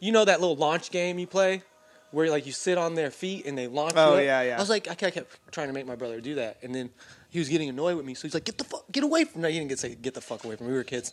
[0.01, 1.63] you know that little launch game you play
[2.11, 4.57] where like you sit on their feet and they launch Oh, yeah, yeah.
[4.57, 5.19] I was like I kept
[5.53, 6.91] trying to make my brother do that and then
[7.31, 9.41] he was getting annoyed with me so he's like get the fuck get away from
[9.41, 9.43] me.
[9.43, 10.73] No, he didn't get say get the fuck away from me.
[10.73, 11.13] We were kids.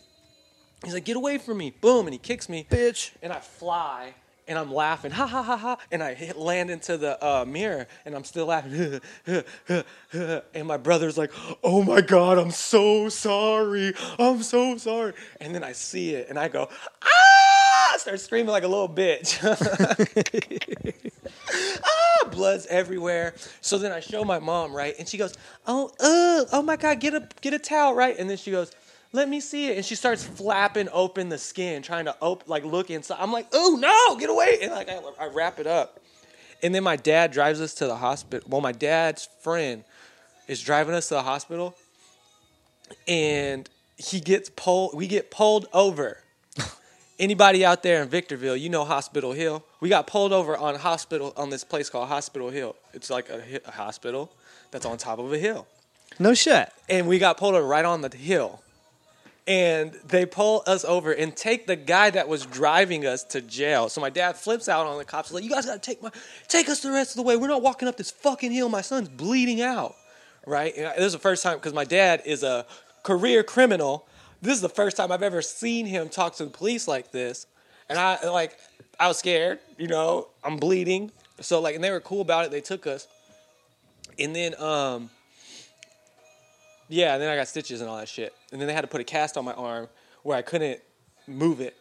[0.84, 1.70] He's like get away from me.
[1.70, 3.12] Boom and he kicks me Bitch.
[3.22, 4.14] and I fly
[4.52, 7.86] and I'm laughing, ha ha ha ha, and I hit, land into the uh, mirror
[8.04, 9.00] and I'm still laughing,
[10.12, 11.32] and my brother's like,
[11.64, 16.38] "Oh my god, I'm so sorry, I'm so sorry," and then I see it and
[16.38, 16.68] I go,
[17.02, 19.42] "Ah!" I start screaming like a little bitch.
[21.84, 23.32] ah, blood's everywhere.
[23.62, 25.32] So then I show my mom, right, and she goes,
[25.66, 28.70] "Oh, uh, oh my god, get a get a towel, right?" And then she goes,
[29.12, 32.64] "Let me see it," and she starts flapping open the skin, trying to op- like
[32.64, 33.18] look inside.
[33.20, 36.00] I'm like, "Oh no, get away!" And like I, I wrap it up,
[36.62, 38.48] and then my dad drives us to the hospital.
[38.50, 39.84] Well, my dad's friend
[40.48, 41.74] is driving us to the hospital,
[43.06, 44.94] and he gets pulled.
[44.94, 46.18] We get pulled over.
[47.18, 49.64] Anybody out there in Victorville, you know Hospital Hill.
[49.80, 52.74] We got pulled over on hospital on this place called Hospital Hill.
[52.94, 54.32] It's like a, a hospital
[54.70, 55.66] that's on top of a hill,
[56.18, 56.70] No shit.
[56.88, 58.62] and we got pulled over right on the hill.
[59.46, 63.88] And they pull us over and take the guy that was driving us to jail.
[63.88, 66.12] So my dad flips out on the cops, like, "You guys gotta take my,
[66.46, 67.36] take us the rest of the way.
[67.36, 68.68] We're not walking up this fucking hill.
[68.68, 69.96] My son's bleeding out."
[70.46, 70.76] Right?
[70.76, 72.66] And this is the first time because my dad is a
[73.02, 74.06] career criminal.
[74.42, 77.46] This is the first time I've ever seen him talk to the police like this,
[77.88, 78.56] and I like,
[79.00, 79.58] I was scared.
[79.76, 81.10] You know, I'm bleeding.
[81.40, 82.52] So like, and they were cool about it.
[82.52, 83.08] They took us,
[84.18, 85.10] and then um,
[86.88, 88.34] yeah, and then I got stitches and all that shit.
[88.50, 89.88] And then they had to put a cast on my arm
[90.22, 90.80] where I couldn't
[91.26, 91.76] move it.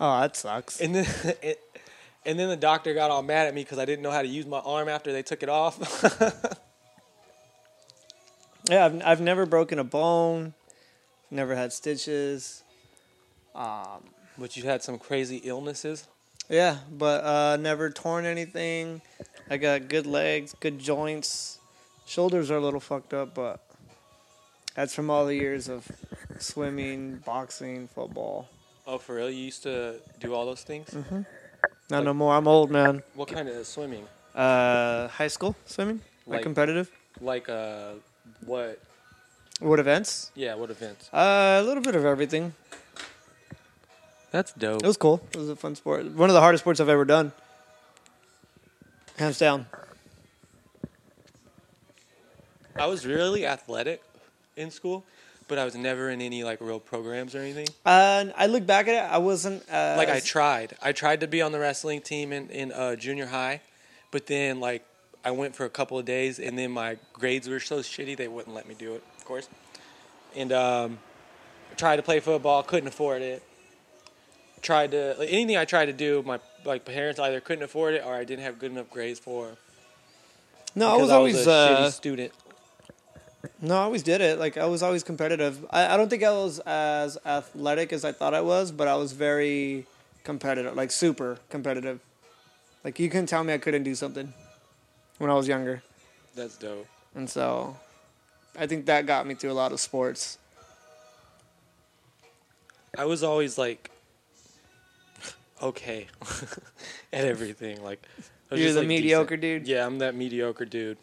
[0.00, 0.80] Oh, that sucks.
[0.80, 1.06] And then
[1.42, 1.60] it,
[2.26, 4.28] and then the doctor got all mad at me because I didn't know how to
[4.28, 5.78] use my arm after they took it off.
[8.70, 10.54] Yeah, I've, I've never broken a bone.
[11.30, 12.62] Never had stitches.
[13.54, 14.04] Um,
[14.38, 16.08] but you had some crazy illnesses.
[16.48, 19.02] Yeah, but uh, never torn anything.
[19.50, 21.58] I got good legs, good joints.
[22.06, 23.63] Shoulders are a little fucked up, but
[24.74, 25.86] that's from all the years of
[26.38, 28.48] swimming, boxing, football.
[28.86, 29.30] Oh, for real?
[29.30, 30.94] You used to do all those things?
[31.90, 32.34] Not no more.
[32.34, 33.02] I'm old, man.
[33.14, 34.06] What kind of swimming?
[34.34, 36.90] Uh, high school swimming, like, Like- competitive.
[37.20, 37.92] Like uh,
[38.44, 38.80] what?
[39.60, 40.32] What events?
[40.34, 41.08] Yeah, what events?
[41.12, 42.54] Uh, a little bit of everything.
[44.32, 44.82] That's dope.
[44.82, 45.22] It was cool.
[45.32, 46.06] It was a fun sport.
[46.06, 47.30] One of the hardest sports I've ever done.
[49.16, 49.66] Hands down.
[52.76, 54.02] I was really athletic
[54.56, 55.04] in school,
[55.48, 57.68] but I was never in any like real programs or anything.
[57.84, 59.12] Uh, I look back at it.
[59.12, 60.76] I wasn't uh, like I tried.
[60.82, 63.60] I tried to be on the wrestling team in in uh, junior high,
[64.10, 64.84] but then like
[65.24, 68.28] I went for a couple of days, and then my grades were so shitty they
[68.28, 69.02] wouldn't let me do it.
[69.16, 69.48] Of course,
[70.36, 70.98] and um,
[71.76, 73.42] tried to play football, couldn't afford it.
[74.62, 78.02] Tried to like, anything I tried to do, my like parents either couldn't afford it
[78.04, 79.50] or I didn't have good enough grades for.
[80.74, 82.32] no, I was always a uh, shitty student.
[83.60, 84.38] No, I always did it.
[84.38, 85.64] Like I was always competitive.
[85.70, 88.96] I, I don't think I was as athletic as I thought I was, but I
[88.96, 89.86] was very
[90.24, 92.00] competitive, like super competitive.
[92.84, 94.32] Like you couldn't tell me I couldn't do something
[95.18, 95.82] when I was younger,
[96.34, 96.86] That's dope.
[97.14, 97.76] and so
[98.58, 100.38] I think that got me through a lot of sports.
[102.96, 103.90] I was always like
[105.62, 106.06] okay
[107.12, 107.82] at everything.
[107.82, 108.02] Like
[108.50, 109.64] I was You're just, the like, mediocre decent.
[109.64, 109.68] dude?
[109.68, 110.98] Yeah, I'm that mediocre dude.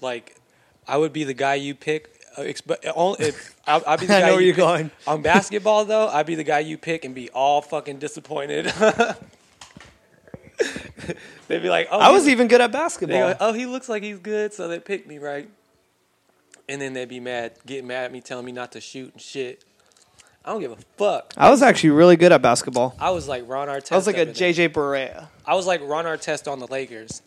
[0.00, 0.36] Like,
[0.86, 2.12] I would be the guy you pick.
[2.36, 4.64] Uh, exp- only if I'll, I'll be the I guy know where you you're pick-
[4.64, 4.90] going.
[5.06, 5.84] on basketball.
[5.86, 8.66] Though I'd be the guy you pick and be all fucking disappointed.
[11.48, 13.30] They'd be like, "Oh, I was even good at basketball.
[13.34, 15.48] go, oh, he looks like he's good, so they picked me, right?
[16.68, 19.22] And then they'd be mad, getting mad at me, telling me not to shoot and
[19.22, 19.64] shit.
[20.44, 21.32] I don't give a fuck.
[21.36, 22.96] I was actually really good at basketball.
[22.98, 23.92] I was like Ron Artest.
[23.92, 24.52] I was like a up in there.
[24.52, 25.28] JJ Barea.
[25.44, 27.22] I was like Ron Artest on the Lakers.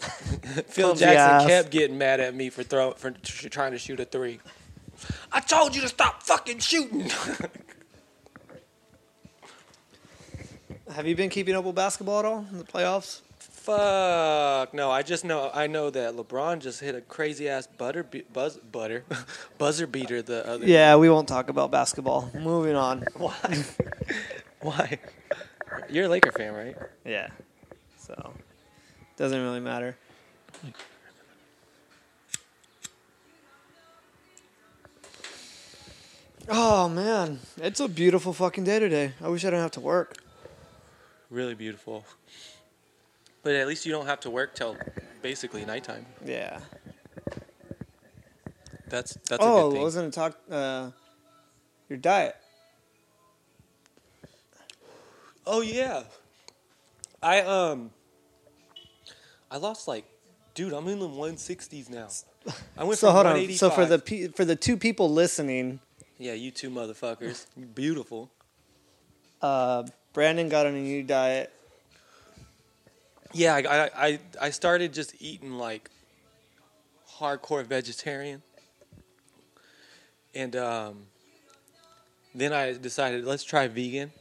[0.68, 1.46] Phil Clumsy Jackson ass.
[1.46, 4.40] kept getting mad at me for throw for trying to shoot a three.
[5.32, 7.10] I told you to stop fucking shooting.
[10.94, 13.20] Have you been keeping up with basketball at all in the playoffs?
[13.38, 14.90] Fuck no!
[14.90, 18.56] I just know I know that LeBron just hit a crazy ass butter be- buzz
[18.56, 19.04] butter
[19.58, 20.66] buzzer beater the other.
[20.66, 22.30] Yeah, we won't talk about basketball.
[22.34, 23.04] Moving on.
[23.16, 23.64] Why?
[24.62, 24.98] Why?
[25.90, 26.76] You're a Laker fan, right?
[27.04, 27.28] Yeah.
[27.98, 28.32] So
[29.20, 29.98] doesn't really matter.
[36.48, 39.12] Oh man, it's a beautiful fucking day today.
[39.22, 40.16] I wish I didn't have to work.
[41.28, 42.06] Really beautiful.
[43.42, 44.78] But at least you don't have to work till
[45.20, 46.06] basically nighttime.
[46.24, 46.60] Yeah.
[48.88, 49.82] That's that's a oh, good thing.
[49.82, 50.92] wasn't it talk uh
[51.90, 52.36] your diet?
[55.46, 56.04] Oh yeah.
[57.22, 57.90] I um
[59.50, 60.04] I lost like
[60.54, 62.08] dude, I'm in the 160s now.
[62.76, 63.52] I went So from hold on.
[63.52, 65.80] So for the pe- for the two people listening,
[66.18, 67.46] Yeah, you two motherfuckers.
[67.74, 68.30] Beautiful.
[69.42, 71.52] uh Brandon got on a new diet.
[73.32, 75.90] Yeah, I, I I I started just eating like
[77.18, 78.42] hardcore vegetarian.
[80.34, 81.06] And um
[82.34, 84.12] then I decided let's try vegan.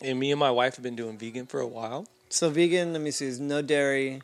[0.00, 2.06] And me and my wife have been doing vegan for a while.
[2.32, 4.22] So vegan, let me see, is no dairy.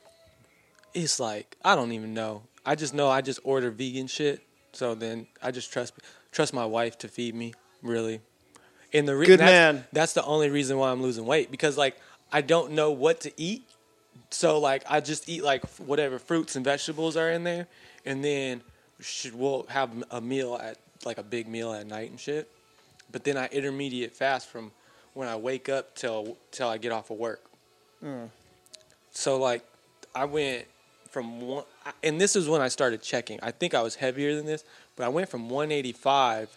[0.94, 2.42] it's like I don't even know.
[2.64, 4.40] I just know I just order vegan shit.
[4.72, 5.92] So then I just trust
[6.32, 7.52] trust my wife to feed me.
[7.82, 8.22] Really,
[8.94, 9.84] and the re- Good that's, man.
[9.92, 11.98] That's the only reason why I'm losing weight because like
[12.32, 13.68] I don't know what to eat.
[14.30, 17.66] So like I just eat like whatever fruits and vegetables are in there,
[18.06, 18.62] and then
[19.00, 22.50] should we'll have a meal at like a big meal at night and shit.
[23.12, 24.72] But then I intermediate fast from
[25.12, 27.47] when I wake up till till I get off of work.
[29.10, 29.64] So like
[30.14, 30.66] I went
[31.10, 31.64] from one,
[32.02, 33.38] and this is when I started checking.
[33.42, 34.64] I think I was heavier than this,
[34.96, 36.50] but I went from 185.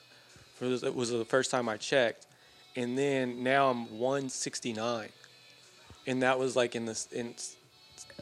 [0.55, 2.27] For this, it was the first time I checked,
[2.75, 5.09] and then now I'm 169,
[6.05, 7.33] and that was like in this in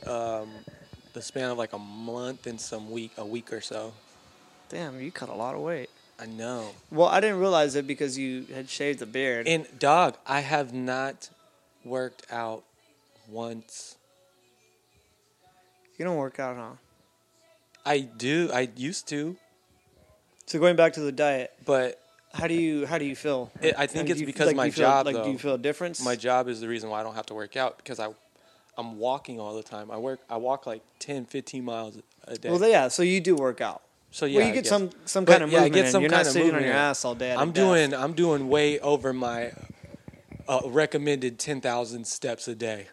[0.07, 0.49] um,
[1.13, 3.93] the span of like a month and some week, a week or so.
[4.69, 5.89] Damn, you cut a lot of weight.
[6.19, 6.69] I know.
[6.91, 9.47] Well, I didn't realize it because you had shaved the beard.
[9.47, 11.29] And dog, I have not
[11.83, 12.63] worked out
[13.29, 13.97] once.
[15.97, 16.69] you don't work out, huh?
[17.85, 18.49] I do.
[18.53, 19.35] I used to,
[20.45, 22.01] So going back to the diet, but
[22.33, 23.51] how do you how do you feel?
[23.61, 25.37] It- I think it's you- because like, do my you feel- job, Like, do you
[25.37, 26.03] feel a difference?
[26.03, 28.09] my job is the reason why I don't have to work out because I
[28.77, 29.91] I'm walking all the time.
[29.91, 32.49] I work I walk like 10 15 miles a day.
[32.49, 32.87] well, yeah.
[32.87, 33.81] So you do work out.
[34.11, 34.69] so yeah, well, you I get guess.
[34.69, 35.73] some some But, kind of yeah, I movement.
[35.75, 35.91] get in.
[35.91, 36.79] some You're kind not of sitting on movement your in.
[36.89, 37.31] ass all day.
[37.31, 37.65] At a I'm desk.
[37.67, 39.51] doing I'm doing way over my
[40.47, 42.87] uh, recommended 10,000 steps a day.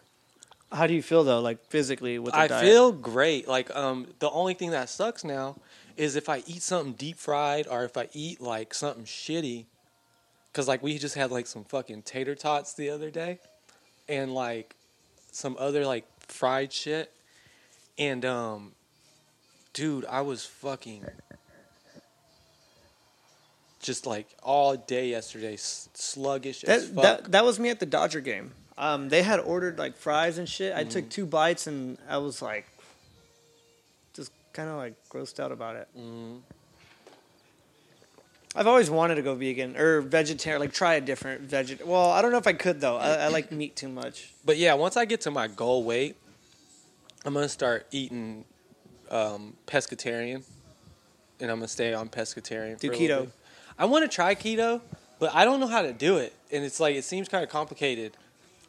[0.71, 2.63] How do you feel though, like physically with the I diet?
[2.65, 3.47] feel great.
[3.47, 5.55] Like um the only thing that sucks now
[5.95, 9.65] is if I eat something deep fried or if I eat like something shitty
[10.53, 13.39] cuz like we just had like some fucking tater tots the other day
[14.09, 14.75] and like
[15.31, 17.11] some other like fried shit
[17.97, 18.73] and um
[19.73, 21.05] dude, I was fucking
[23.81, 27.03] just like all day yesterday sluggish as that, fuck.
[27.23, 28.51] that that was me at the Dodger game.
[28.77, 30.73] Um, they had ordered like fries and shit.
[30.75, 30.89] I Mm.
[30.91, 32.67] took two bites and I was like,
[34.13, 35.87] just kind of like grossed out about it.
[35.97, 36.41] Mm.
[38.55, 41.83] I've always wanted to go vegan or vegetarian, like try a different veget.
[41.85, 42.97] Well, I don't know if I could though.
[42.97, 44.33] I, I like meat too much.
[44.45, 46.15] But yeah, once I get to my goal weight,
[47.25, 48.45] I'm gonna start eating
[49.11, 50.43] um, pescatarian,
[51.39, 52.79] and I'm gonna stay on pescatarian.
[52.79, 53.29] Do keto.
[53.77, 54.81] I want to try keto,
[55.19, 57.49] but I don't know how to do it, and it's like it seems kind of
[57.49, 58.13] complicated.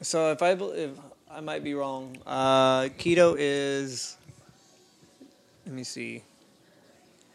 [0.01, 0.91] So if I if
[1.31, 4.17] I might be wrong, uh, keto is.
[5.67, 6.23] Let me see.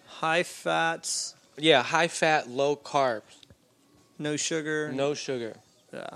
[0.07, 3.22] High fats, Yeah, high fat, low carbs,
[4.18, 4.91] no sugar.
[4.91, 5.55] no sugar.
[5.93, 6.07] Yeah.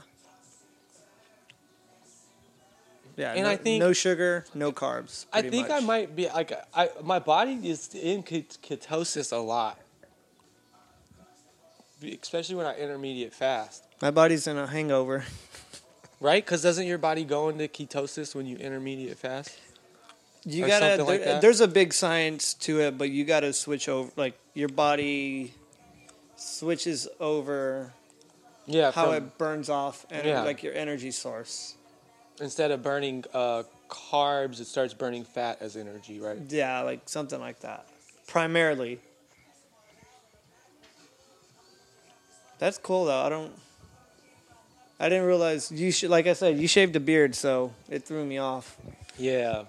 [3.17, 5.25] Yeah, And no, I think- no sugar, no carbs.
[5.33, 5.83] I pretty think I much.
[5.83, 9.77] might be like I my body is in ket- ketosis a lot,
[12.21, 13.83] especially when I intermediate fast.
[14.01, 15.25] My body's in a hangover.
[16.19, 16.43] Right?
[16.43, 19.57] Because doesn't your body go into ketosis when you intermediate fast?
[20.43, 20.97] You Or gotta.
[20.97, 24.09] something like there's a big science to it, but you gotta switch over.
[24.15, 25.53] Like your body
[26.37, 27.93] switches over
[28.65, 28.91] Yeah.
[28.91, 30.41] how from- it burns off and Yeah.
[30.43, 31.73] like your energy source.
[32.39, 36.37] instead of burning uh, carbs, it starts burning fat as energy, right?
[36.49, 37.87] Yeah, like something like that.
[38.27, 38.99] Primarily.
[42.59, 43.21] That's cool though.
[43.21, 43.53] I don't.
[44.99, 46.09] I didn't realize you should.
[46.09, 48.77] Like I said, you shaved a beard, so it threw me off.
[49.17, 49.63] Yeah.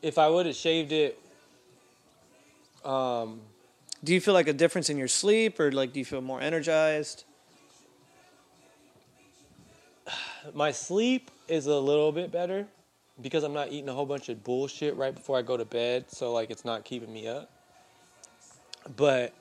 [0.00, 1.18] If I would have shaved it,
[2.84, 3.40] um,
[4.04, 6.40] Do you feel like a difference in your sleep, or like do you feel more
[6.40, 7.24] energized?
[10.54, 12.66] My sleep is a little bit better
[13.20, 16.04] because I'm not eating a whole bunch of bullshit right before I go to bed,
[16.08, 17.50] so like it's not keeping me up.
[18.96, 19.34] But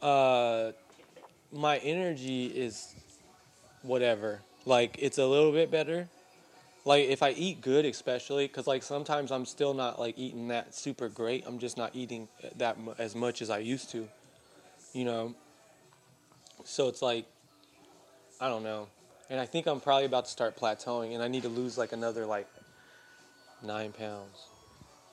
[0.00, 0.70] uh
[1.52, 2.94] my energy is
[3.82, 4.40] whatever.
[4.66, 6.08] Like it's a little bit better.
[6.84, 10.74] Like if I eat good especially cuz like sometimes I'm still not like eating that
[10.74, 11.44] super great.
[11.46, 14.08] I'm just not eating that mu- as much as I used to.
[14.92, 15.34] You know.
[16.64, 17.26] So it's like
[18.40, 18.88] I don't know.
[19.28, 21.92] And I think I'm probably about to start plateauing, and I need to lose like
[21.92, 22.48] another like
[23.62, 24.48] nine pounds,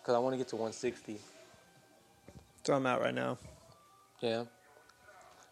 [0.04, 1.20] cause I want to get to 160.
[2.64, 3.38] So I'm out right now.
[4.22, 4.46] Yeah.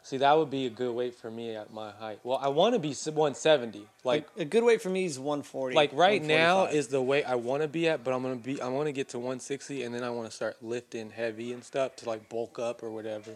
[0.05, 2.19] See, that would be a good weight for me at my height.
[2.23, 3.87] Well, I want to be 170.
[4.03, 5.75] Like, a good weight for me is 140.
[5.75, 8.61] like right now is the weight I want to be at, but I'm gonna be.
[8.61, 11.63] I want to get to 160, and then I want to start lifting heavy and
[11.63, 13.31] stuff to like bulk up or whatever.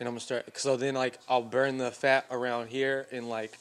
[0.00, 0.58] And I'm gonna start.
[0.58, 3.58] So then, like, I'll burn the fat around here, and like,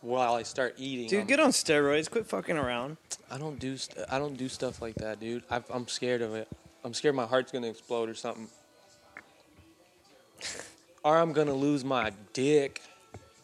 [0.00, 2.08] while I start eating, dude, I'm- get on steroids.
[2.08, 2.98] Quit fucking around.
[3.28, 5.42] I don't do st- I don't do stuff like that, dude.
[5.50, 6.46] i I'm scared of it.
[6.84, 8.46] I'm scared my heart's gonna explode or something,
[11.04, 12.82] or I'm gonna lose my dick.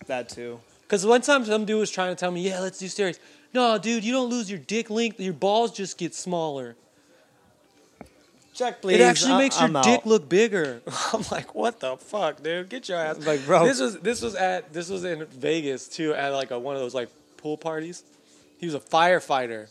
[0.06, 0.60] That too.
[0.88, 3.18] Cause one time some dude was trying to tell me, yeah, let's do steroids.
[3.52, 5.20] No, dude, you don't lose your dick length.
[5.20, 6.76] Your balls just get smaller.
[8.54, 8.94] Check, please.
[8.96, 10.06] it actually I- makes your I'm dick out.
[10.06, 10.80] look bigger.
[11.12, 12.68] I'm like, what the fuck, dude?
[12.68, 13.24] Get your ass.
[13.24, 13.64] Like, bro.
[13.64, 16.80] This was this was at this was in Vegas too at like a, one of
[16.82, 18.02] those like pool parties.
[18.58, 19.68] He was a firefighter,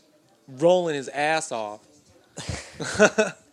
[0.48, 1.82] rolling his ass off.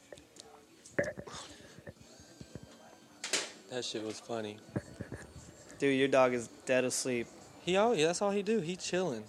[3.75, 4.57] that shit was funny.
[5.79, 7.27] Dude, your dog is dead asleep.
[7.63, 8.61] He always that's all he do.
[8.61, 9.25] He chilling.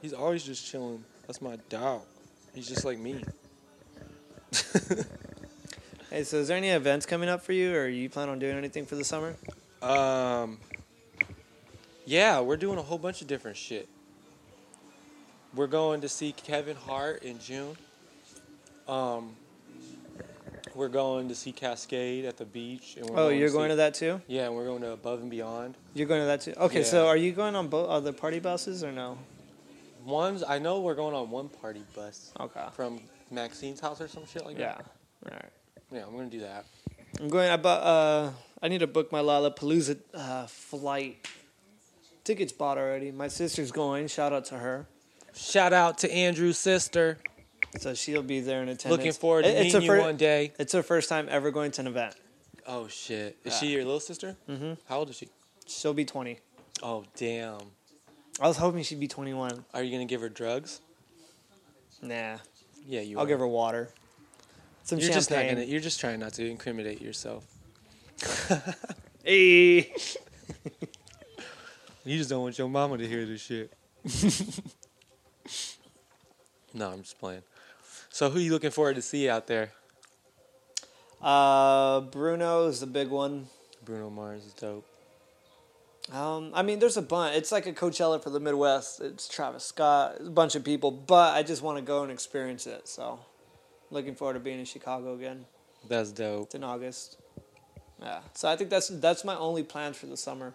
[0.00, 1.04] He's always just chilling.
[1.26, 2.02] That's my dog.
[2.54, 3.24] He's just like me.
[6.10, 8.56] Hey, so is there any events coming up for you, or you plan on doing
[8.56, 9.36] anything for the summer?
[9.82, 10.58] Um.
[12.06, 13.86] Yeah, we're doing a whole bunch of different shit.
[15.54, 17.76] We're going to see Kevin Hart in June.
[18.88, 19.36] Um.
[20.78, 22.96] We're going to see Kaskade at the beach.
[22.96, 24.20] And we're Oh, you're see- going to that too?
[24.28, 25.74] Yeah, and we're going to Above and Beyond.
[25.92, 26.54] You're going to that too?
[26.56, 26.84] Okay, Yeah.
[26.84, 29.18] so are you going on both other party buses or no?
[30.06, 32.64] One's I know we're going on one party bus Okay.
[32.74, 33.00] from
[33.32, 34.76] Maxine's house or some shit like Yeah.
[34.76, 34.86] that.
[35.32, 35.50] All right.
[35.90, 36.64] Yeah, I'm gonna do that.
[37.20, 37.50] I'm going.
[37.50, 37.82] I bought.
[37.82, 38.30] Uh,
[38.62, 41.26] I need to book my Lollapalooza uh, flight.
[42.22, 43.10] Tickets bought already.
[43.10, 44.06] My sister's going.
[44.06, 44.86] Shout out to her.
[45.34, 47.18] Shout out to Andrew's sister.
[47.78, 48.90] So she'll be there in attendance.
[48.98, 50.52] Looking forward to It- meeting you fir- one day.
[50.58, 52.14] It's her first time ever going to an event.
[52.66, 53.36] Oh shit!
[53.44, 54.36] Is she your little sister?
[54.48, 54.74] Mm-hmm.
[54.88, 55.28] How old is she?
[55.66, 56.38] She'll be 20.
[56.82, 57.60] Oh damn!
[58.40, 59.64] I was hoping she'd be 21.
[59.74, 60.80] Are you gonna give her drugs?
[62.02, 62.36] Nah.
[62.86, 63.18] Yeah, you.
[63.18, 63.26] I'll are.
[63.26, 63.90] give her water.
[64.84, 65.54] Some You're just not champagne.
[65.56, 65.66] gonna.
[65.66, 67.44] You're just trying not to incriminate yourself.
[69.24, 69.92] Hey.
[72.04, 73.70] You just don't want your mama to hear this shit.
[76.74, 77.42] no, I'm just playing.
[78.10, 79.72] So who are you looking forward to see out there?
[81.20, 83.46] Uh, Bruno is the big one.
[83.84, 84.86] Bruno Mars is dope.
[86.12, 87.36] Um, I mean, there's a bunch.
[87.36, 89.00] It's like a Coachella for the Midwest.
[89.00, 92.66] It's Travis Scott, a bunch of people, but I just want to go and experience
[92.66, 92.88] it.
[92.88, 93.20] So,
[93.90, 95.44] looking forward to being in Chicago again.
[95.86, 96.46] That's dope.
[96.46, 97.18] It's in August.
[98.00, 98.20] Yeah.
[98.34, 100.54] So I think that's that's my only plans for the summer.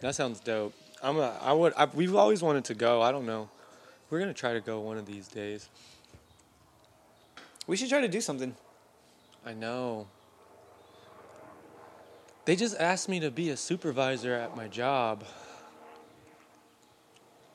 [0.00, 0.74] That sounds dope.
[1.02, 1.38] I'm a.
[1.40, 1.72] I would.
[1.76, 3.02] I, we've always wanted to go.
[3.02, 3.48] I don't know.
[4.08, 5.68] We're gonna try to go one of these days.
[7.66, 8.54] We should try to do something.
[9.44, 10.06] I know.
[12.44, 15.24] They just asked me to be a supervisor at my job.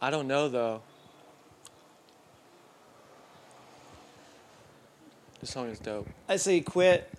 [0.02, 0.82] I don't know though.
[5.39, 6.08] This song is dope.
[6.28, 7.10] I say quit,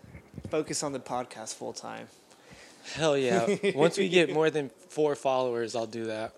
[0.51, 2.09] focus on the podcast full time.
[2.95, 3.57] Hell yeah.
[3.74, 6.35] Once we get more than four followers, I'll do that.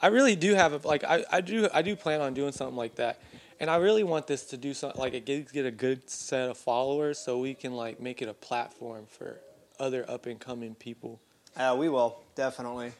[0.00, 2.76] I really do have a, like I, I do I do plan on doing something
[2.76, 3.20] like that.
[3.60, 6.48] And I really want this to do something like it get, get a good set
[6.48, 9.40] of followers so we can like make it a platform for
[9.80, 11.20] other up and coming people.
[11.56, 12.92] Uh, we will definitely.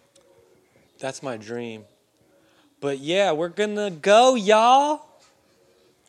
[0.99, 1.85] That's my dream.
[2.81, 5.03] But yeah, we're gonna go, y'all.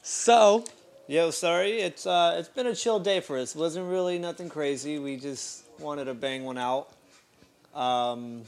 [0.01, 0.63] So
[1.09, 1.81] Yo, sorry.
[1.81, 3.55] It's uh, it's been a chill day for us.
[3.55, 4.99] It wasn't really nothing crazy.
[4.99, 6.89] We just wanted to bang one out.
[7.73, 8.43] Um,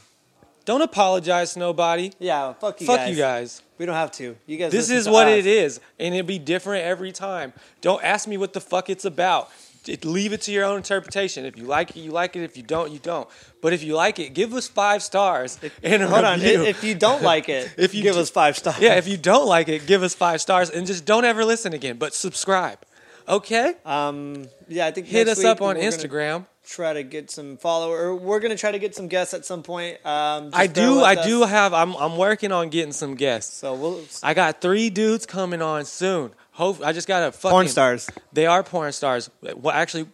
[0.65, 2.11] don't apologize to nobody.
[2.19, 3.09] yeah, fuck you Fuck guys.
[3.09, 3.61] you guys.
[3.77, 4.35] We don't have to.
[4.45, 4.71] You guys.
[4.71, 5.39] This is what us.
[5.39, 7.53] it is, and it'll be different every time.
[7.81, 9.49] Don't ask me what the fuck it's about.
[9.87, 11.43] It- leave it to your own interpretation.
[11.45, 12.43] If you like it, you like it.
[12.43, 13.27] If you don't, you don't.
[13.63, 16.39] But if you like it, give us five stars and Hold on.
[16.39, 16.61] review.
[16.63, 18.79] i- If you don't like it, If you give do- us five stars.
[18.79, 21.73] yeah, if you don't like it, give us five stars and just don't ever listen
[21.73, 21.97] again.
[21.97, 22.77] But subscribe.
[23.27, 23.73] Okay.
[23.83, 26.45] Um, yeah, I think Hit us up on we're gonna Instagram.
[26.63, 28.13] Try to get some follower.
[28.15, 30.05] We're gonna try to get some guests at some point.
[30.05, 30.99] Um, just I do.
[31.01, 31.25] I us.
[31.25, 31.73] do have.
[31.73, 31.95] I'm.
[31.95, 33.57] I'm working on getting some guests.
[33.57, 36.31] So we'll I got three dudes coming on soon.
[36.51, 38.09] Hope I just got a fucking porn stars.
[38.31, 39.29] They are porn stars.
[39.41, 40.07] Well, actually,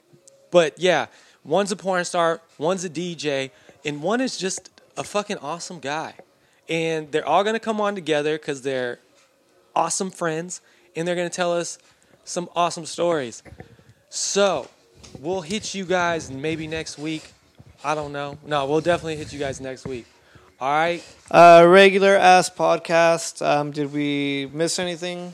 [0.50, 1.08] but yeah,
[1.44, 3.52] one's a porn star, one's a DJ,
[3.84, 6.14] and one is just a fucking awesome guy.
[6.70, 9.00] And they're all gonna come on together because they're
[9.76, 10.62] awesome friends,
[10.96, 11.78] and they're gonna tell us
[12.24, 13.44] some awesome stories.
[14.10, 14.70] So
[15.20, 17.32] we'll hit you guys maybe next week.
[17.84, 18.38] I don't know.
[18.46, 20.06] No, we'll definitely hit you guys next week.
[20.60, 21.04] All right.
[21.30, 23.46] Uh, regular ass podcast.
[23.46, 25.34] Um, did we miss anything?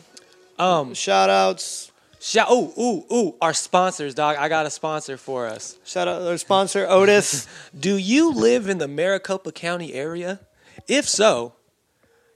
[0.59, 0.93] Um.
[0.93, 1.91] Shout outs.
[2.19, 2.51] Shout.
[2.51, 3.36] Ooh, ooh, ooh.
[3.41, 4.38] Our sponsors, dog.
[4.38, 5.78] I got a sponsor for us.
[5.86, 7.47] Shout out to our sponsor Otis.
[7.80, 10.41] Do you live in the Maricopa County area?
[10.88, 11.53] If so,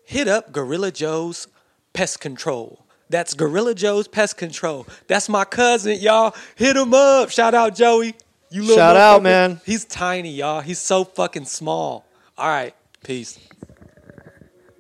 [0.06, 1.48] hit up Gorilla Joe's
[1.94, 2.86] Pest Control.
[3.10, 4.86] That's Gorilla Joe's Pest Control.
[5.08, 6.36] That's my cousin, y'all.
[6.56, 7.30] Hit him up.
[7.30, 8.16] Shout out, Joey.
[8.50, 9.62] You little Shout out, man.
[9.66, 10.62] He's tiny, y'all.
[10.62, 12.06] He's so fucking small.
[12.38, 12.74] All right.
[13.04, 13.40] Peace.